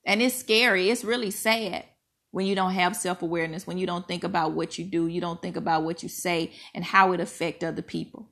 And 0.05 0.21
it's 0.21 0.35
scary. 0.35 0.89
It's 0.89 1.03
really 1.03 1.31
sad 1.31 1.85
when 2.31 2.45
you 2.45 2.55
don't 2.55 2.73
have 2.73 2.95
self-awareness, 2.95 3.67
when 3.67 3.77
you 3.77 3.85
don't 3.85 4.07
think 4.07 4.23
about 4.23 4.53
what 4.53 4.77
you 4.77 4.85
do, 4.85 5.07
you 5.07 5.21
don't 5.21 5.41
think 5.41 5.55
about 5.55 5.83
what 5.83 6.03
you 6.03 6.09
say 6.09 6.51
and 6.73 6.83
how 6.83 7.11
it 7.13 7.19
affect 7.19 7.63
other 7.63 7.83
people. 7.83 8.29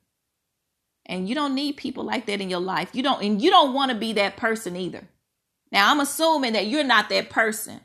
And 1.06 1.30
you 1.30 1.36
don't 1.36 1.56
need 1.56 1.78
people 1.78 2.04
like 2.04 2.26
that 2.26 2.42
in 2.42 2.50
your 2.50 2.60
life. 2.60 2.90
You 2.94 3.04
don't 3.04 3.24
and 3.24 3.42
you 3.42 3.50
don't 3.50 3.74
want 3.74 3.92
to 3.92 3.98
be 3.98 4.14
that 4.14 4.38
person 4.38 4.76
either. 4.76 5.08
Now, 5.72 5.90
I'm 5.90 6.00
assuming 6.00 6.54
that 6.54 6.68
you're 6.68 6.84
not 6.84 7.10
that 7.10 7.30
person 7.30 7.80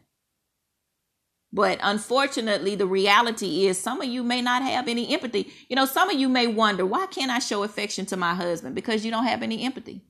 but 1.56 1.80
unfortunately, 1.82 2.76
the 2.76 2.86
reality 2.88 3.66
is 3.66 3.80
some 3.80 4.02
of 4.02 4.08
you 4.08 4.24
may 4.24 4.42
not 4.42 4.62
have 4.62 4.88
any 4.88 5.14
empathy. 5.14 5.52
You 5.70 5.76
know, 5.76 5.86
some 5.86 6.10
of 6.10 6.20
you 6.20 6.28
may 6.30 6.48
wonder, 6.48 6.86
why 6.86 7.06
can't 7.08 7.32
I 7.32 7.40
show 7.40 7.64
affection 7.64 8.06
to 8.08 8.18
my 8.18 8.34
husband? 8.36 8.76
Because 8.76 9.04
you 9.06 9.12
don't 9.12 9.26
have 9.26 9.42
any 9.44 9.64
empathy. 9.64 10.02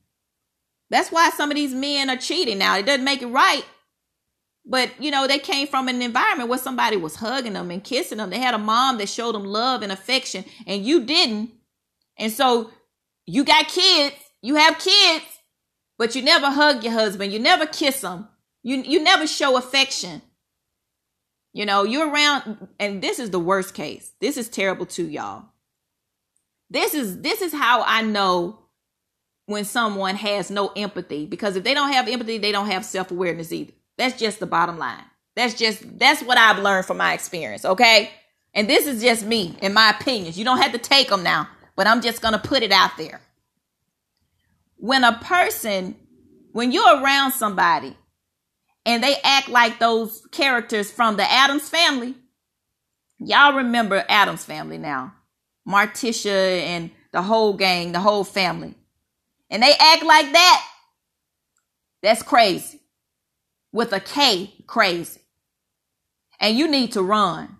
That's 0.91 1.11
why 1.11 1.31
some 1.31 1.51
of 1.51 1.57
these 1.57 1.73
men 1.75 2.09
are 2.11 2.17
cheating 2.17 2.59
now. 2.59 2.77
It 2.77 2.85
doesn't 2.87 3.05
make 3.05 3.23
it 3.23 3.27
right. 3.27 3.65
but 4.65 4.91
you 4.99 5.11
know 5.11 5.27
they 5.27 5.39
came 5.39 5.67
from 5.67 5.89
an 5.89 6.01
environment 6.01 6.49
where 6.49 6.59
somebody 6.59 6.97
was 6.97 7.17
hugging 7.17 7.53
them 7.53 7.71
and 7.71 7.83
kissing 7.83 8.19
them 8.19 8.31
they 8.31 8.39
had 8.39 8.55
a 8.55 8.59
mom 8.59 8.99
that 8.99 9.09
showed 9.09 9.35
them 9.35 9.45
love 9.45 9.83
and 9.83 9.91
affection 9.91 10.45
and 10.67 10.85
you 10.85 11.05
didn't 11.05 11.51
and 12.17 12.31
so 12.33 12.71
you 13.25 13.43
got 13.45 13.67
kids 13.69 14.15
you 14.41 14.55
have 14.55 14.79
kids 14.79 15.25
but 15.97 16.15
you 16.15 16.23
never 16.23 16.49
hug 16.51 16.83
your 16.83 16.93
husband 16.93 17.33
you 17.33 17.39
never 17.39 17.65
kiss 17.65 18.01
them 18.01 18.27
you 18.63 18.77
you 18.83 19.01
never 19.03 19.27
show 19.27 19.57
affection 19.57 20.21
you 21.57 21.65
know 21.65 21.83
you're 21.83 22.09
around 22.09 22.67
and 22.79 23.01
this 23.01 23.19
is 23.19 23.31
the 23.31 23.39
worst 23.39 23.73
case 23.73 24.11
this 24.19 24.37
is 24.37 24.47
terrible 24.49 24.85
too 24.85 25.07
y'all 25.07 25.45
this 26.69 26.93
is 26.93 27.21
this 27.21 27.41
is 27.41 27.53
how 27.53 27.83
i 27.85 28.01
know 28.01 28.59
when 29.45 29.63
someone 29.63 30.15
has 30.15 30.51
no 30.51 30.71
empathy 30.75 31.25
because 31.25 31.55
if 31.55 31.63
they 31.63 31.73
don't 31.73 31.91
have 31.91 32.07
empathy 32.07 32.37
they 32.37 32.51
don't 32.51 32.67
have 32.67 32.85
self-awareness 32.85 33.51
either 33.51 33.73
that's 33.97 34.17
just 34.17 34.39
the 34.39 34.45
bottom 34.45 34.77
line. 34.77 35.03
That's 35.35 35.53
just 35.53 35.99
that's 35.99 36.21
what 36.23 36.37
I've 36.37 36.59
learned 36.59 36.85
from 36.85 36.97
my 36.97 37.13
experience, 37.13 37.65
okay? 37.65 38.11
And 38.53 38.69
this 38.69 38.87
is 38.87 39.01
just 39.01 39.25
me 39.25 39.57
in 39.61 39.73
my 39.73 39.89
opinions. 39.89 40.37
You 40.37 40.45
don't 40.45 40.61
have 40.61 40.71
to 40.71 40.77
take 40.77 41.09
them 41.09 41.23
now, 41.23 41.47
but 41.75 41.85
I'm 41.87 42.01
just 42.01 42.21
going 42.21 42.33
to 42.33 42.39
put 42.39 42.63
it 42.63 42.71
out 42.71 42.91
there. 42.97 43.21
When 44.77 45.03
a 45.03 45.13
person 45.13 45.95
when 46.53 46.71
you're 46.71 47.01
around 47.01 47.33
somebody 47.33 47.95
and 48.87 49.03
they 49.03 49.17
act 49.21 49.49
like 49.49 49.79
those 49.79 50.25
characters 50.31 50.89
from 50.89 51.17
the 51.17 51.29
Addams 51.29 51.69
family, 51.69 52.15
y'all 53.19 53.57
remember 53.57 54.05
Addams 54.07 54.45
family 54.45 54.77
now. 54.77 55.13
Morticia 55.67 56.61
and 56.61 56.89
the 57.11 57.21
whole 57.21 57.53
gang, 57.53 57.91
the 57.91 57.99
whole 57.99 58.23
family. 58.23 58.73
And 59.49 59.61
they 59.61 59.73
act 59.77 60.03
like 60.03 60.31
that. 60.31 60.65
That's 62.01 62.23
crazy 62.23 62.79
with 63.73 63.91
a 63.91 63.99
K 63.99 64.53
crazy. 64.67 65.19
And 66.39 66.57
you 66.57 66.69
need 66.69 66.93
to 66.93 67.01
run. 67.01 67.56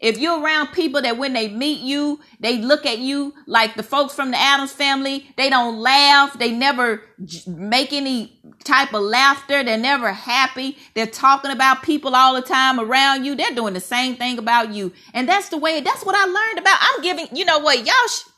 If 0.00 0.18
you're 0.18 0.40
around 0.40 0.68
people 0.68 1.02
that 1.02 1.18
when 1.18 1.32
they 1.32 1.48
meet 1.48 1.80
you, 1.80 2.20
they 2.38 2.58
look 2.58 2.86
at 2.86 2.98
you 2.98 3.34
like 3.46 3.74
the 3.74 3.82
folks 3.82 4.14
from 4.14 4.30
the 4.30 4.38
Addams 4.38 4.72
family, 4.72 5.28
they 5.36 5.50
don't 5.50 5.78
laugh, 5.78 6.38
they 6.38 6.52
never 6.52 7.02
make 7.48 7.92
any 7.92 8.40
type 8.62 8.94
of 8.94 9.02
laughter, 9.02 9.64
they're 9.64 9.76
never 9.76 10.12
happy, 10.12 10.78
they're 10.94 11.06
talking 11.06 11.50
about 11.50 11.82
people 11.82 12.14
all 12.14 12.34
the 12.34 12.42
time 12.42 12.78
around 12.78 13.24
you, 13.24 13.34
they're 13.34 13.54
doing 13.54 13.74
the 13.74 13.80
same 13.80 14.14
thing 14.16 14.38
about 14.38 14.72
you. 14.72 14.92
And 15.14 15.28
that's 15.28 15.48
the 15.48 15.58
way, 15.58 15.80
that's 15.80 16.04
what 16.04 16.14
I 16.14 16.26
learned 16.26 16.60
about. 16.60 16.78
I'm 16.80 17.02
giving, 17.02 17.28
you 17.36 17.44
know 17.44 17.58
what, 17.58 17.78
y'all, 17.84 18.08
sh- 18.08 18.28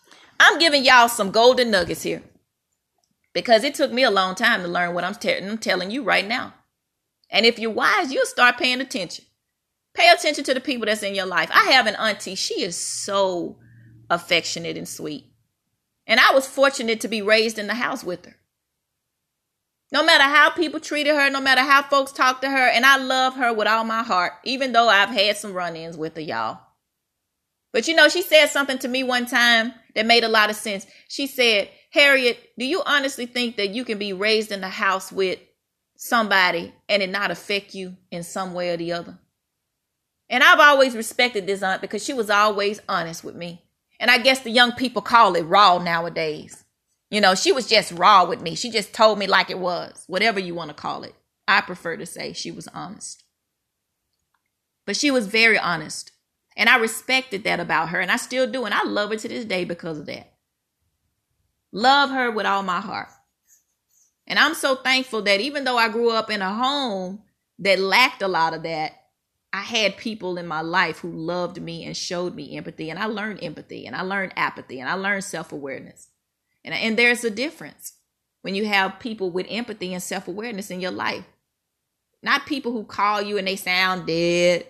I'm 0.40 0.58
giving 0.58 0.82
y'all 0.84 1.08
some 1.08 1.30
golden 1.30 1.70
nuggets 1.70 2.02
here 2.02 2.22
because 3.34 3.64
it 3.64 3.74
took 3.74 3.92
me 3.92 4.04
a 4.04 4.10
long 4.10 4.34
time 4.34 4.62
to 4.62 4.68
learn 4.68 4.94
what 4.94 5.04
I'm, 5.04 5.14
te- 5.14 5.38
I'm 5.38 5.58
telling 5.58 5.90
you 5.90 6.04
right 6.04 6.26
now. 6.26 6.54
And 7.30 7.46
if 7.46 7.58
you're 7.58 7.70
wise, 7.70 8.12
you'll 8.12 8.26
start 8.26 8.58
paying 8.58 8.80
attention. 8.80 9.26
Pay 9.94 10.08
attention 10.08 10.44
to 10.44 10.54
the 10.54 10.60
people 10.60 10.86
that's 10.86 11.02
in 11.02 11.14
your 11.14 11.26
life. 11.26 11.50
I 11.52 11.72
have 11.72 11.86
an 11.86 11.96
auntie. 11.96 12.34
She 12.34 12.62
is 12.62 12.76
so 12.76 13.58
affectionate 14.08 14.76
and 14.76 14.88
sweet. 14.88 15.26
And 16.06 16.20
I 16.20 16.32
was 16.32 16.46
fortunate 16.46 17.00
to 17.00 17.08
be 17.08 17.22
raised 17.22 17.58
in 17.58 17.66
the 17.66 17.74
house 17.74 18.04
with 18.04 18.24
her. 18.24 18.36
No 19.92 20.04
matter 20.04 20.24
how 20.24 20.50
people 20.50 20.78
treated 20.78 21.14
her, 21.14 21.30
no 21.30 21.40
matter 21.40 21.62
how 21.62 21.82
folks 21.82 22.12
talked 22.12 22.42
to 22.42 22.50
her, 22.50 22.68
and 22.68 22.86
I 22.86 22.96
love 22.96 23.34
her 23.34 23.52
with 23.52 23.66
all 23.66 23.84
my 23.84 24.04
heart, 24.04 24.34
even 24.44 24.72
though 24.72 24.88
I've 24.88 25.08
had 25.08 25.36
some 25.36 25.52
run 25.52 25.74
ins 25.74 25.96
with 25.96 26.14
her, 26.14 26.20
y'all. 26.20 26.60
But 27.72 27.88
you 27.88 27.94
know, 27.94 28.08
she 28.08 28.22
said 28.22 28.46
something 28.46 28.78
to 28.78 28.88
me 28.88 29.02
one 29.02 29.26
time 29.26 29.72
that 29.94 30.06
made 30.06 30.22
a 30.22 30.28
lot 30.28 30.50
of 30.50 30.56
sense. 30.56 30.86
She 31.08 31.26
said, 31.26 31.68
Harriet, 31.92 32.38
do 32.58 32.64
you 32.64 32.82
honestly 32.86 33.26
think 33.26 33.56
that 33.56 33.70
you 33.70 33.84
can 33.84 33.98
be 33.98 34.12
raised 34.12 34.52
in 34.52 34.60
the 34.60 34.68
house 34.68 35.10
with 35.10 35.40
somebody 36.00 36.72
and 36.88 37.02
it 37.02 37.10
not 37.10 37.30
affect 37.30 37.74
you 37.74 37.94
in 38.10 38.22
some 38.22 38.54
way 38.54 38.70
or 38.70 38.76
the 38.78 38.92
other. 38.92 39.18
And 40.30 40.44
I've 40.44 40.60
always 40.60 40.94
respected 40.94 41.46
this 41.46 41.62
aunt 41.62 41.82
because 41.82 42.04
she 42.04 42.12
was 42.14 42.30
always 42.30 42.80
honest 42.88 43.24
with 43.24 43.34
me. 43.34 43.64
And 43.98 44.10
I 44.10 44.18
guess 44.18 44.40
the 44.40 44.50
young 44.50 44.72
people 44.72 45.02
call 45.02 45.34
it 45.34 45.42
raw 45.42 45.78
nowadays. 45.78 46.64
You 47.10 47.20
know, 47.20 47.34
she 47.34 47.50
was 47.50 47.66
just 47.66 47.90
raw 47.92 48.24
with 48.24 48.40
me. 48.40 48.54
She 48.54 48.70
just 48.70 48.94
told 48.94 49.18
me 49.18 49.26
like 49.26 49.50
it 49.50 49.58
was, 49.58 50.04
whatever 50.06 50.38
you 50.38 50.54
want 50.54 50.68
to 50.68 50.74
call 50.74 51.02
it. 51.02 51.16
I 51.48 51.60
prefer 51.60 51.96
to 51.96 52.06
say 52.06 52.32
she 52.32 52.52
was 52.52 52.68
honest. 52.68 53.24
But 54.86 54.96
she 54.96 55.10
was 55.10 55.26
very 55.26 55.58
honest. 55.58 56.12
And 56.56 56.68
I 56.68 56.76
respected 56.76 57.42
that 57.44 57.58
about 57.58 57.88
her. 57.88 57.98
And 57.98 58.10
I 58.10 58.16
still 58.16 58.48
do. 58.48 58.64
And 58.64 58.72
I 58.72 58.84
love 58.84 59.10
her 59.10 59.16
to 59.16 59.28
this 59.28 59.44
day 59.44 59.64
because 59.64 59.98
of 59.98 60.06
that. 60.06 60.32
Love 61.72 62.10
her 62.10 62.30
with 62.30 62.46
all 62.46 62.62
my 62.62 62.80
heart. 62.80 63.08
And 64.28 64.38
I'm 64.38 64.54
so 64.54 64.76
thankful 64.76 65.22
that 65.22 65.40
even 65.40 65.64
though 65.64 65.76
I 65.76 65.88
grew 65.88 66.10
up 66.10 66.30
in 66.30 66.40
a 66.40 66.54
home 66.54 67.22
that 67.58 67.80
lacked 67.80 68.22
a 68.22 68.28
lot 68.28 68.54
of 68.54 68.62
that, 68.62 68.99
I 69.52 69.62
had 69.62 69.96
people 69.96 70.38
in 70.38 70.46
my 70.46 70.60
life 70.60 71.00
who 71.00 71.10
loved 71.10 71.60
me 71.60 71.84
and 71.84 71.96
showed 71.96 72.34
me 72.34 72.56
empathy. 72.56 72.90
And 72.90 72.98
I 72.98 73.06
learned 73.06 73.42
empathy 73.42 73.86
and 73.86 73.96
I 73.96 74.02
learned 74.02 74.32
apathy 74.36 74.80
and 74.80 74.88
I 74.88 74.94
learned 74.94 75.24
self 75.24 75.52
awareness. 75.52 76.08
And, 76.64 76.74
and 76.74 76.96
there's 76.96 77.24
a 77.24 77.30
difference 77.30 77.94
when 78.42 78.54
you 78.54 78.66
have 78.66 79.00
people 79.00 79.30
with 79.30 79.46
empathy 79.48 79.92
and 79.92 80.02
self 80.02 80.28
awareness 80.28 80.70
in 80.70 80.80
your 80.80 80.92
life. 80.92 81.24
Not 82.22 82.46
people 82.46 82.72
who 82.72 82.84
call 82.84 83.22
you 83.22 83.38
and 83.38 83.46
they 83.46 83.56
sound 83.56 84.06
dead. 84.06 84.66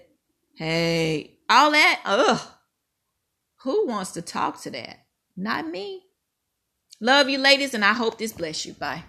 Hey, 0.57 1.39
all 1.49 1.73
that. 1.73 2.01
Ugh. 2.05 2.41
Who 3.63 3.87
wants 3.87 4.13
to 4.13 4.23
talk 4.23 4.63
to 4.63 4.71
that? 4.71 5.05
Not 5.37 5.69
me. 5.69 6.05
Love 7.01 7.29
you, 7.29 7.39
ladies, 7.39 7.75
and 7.75 7.85
I 7.85 7.93
hope 7.93 8.19
this 8.19 8.33
bless 8.33 8.65
you. 8.65 8.75
Bye. 8.75 9.05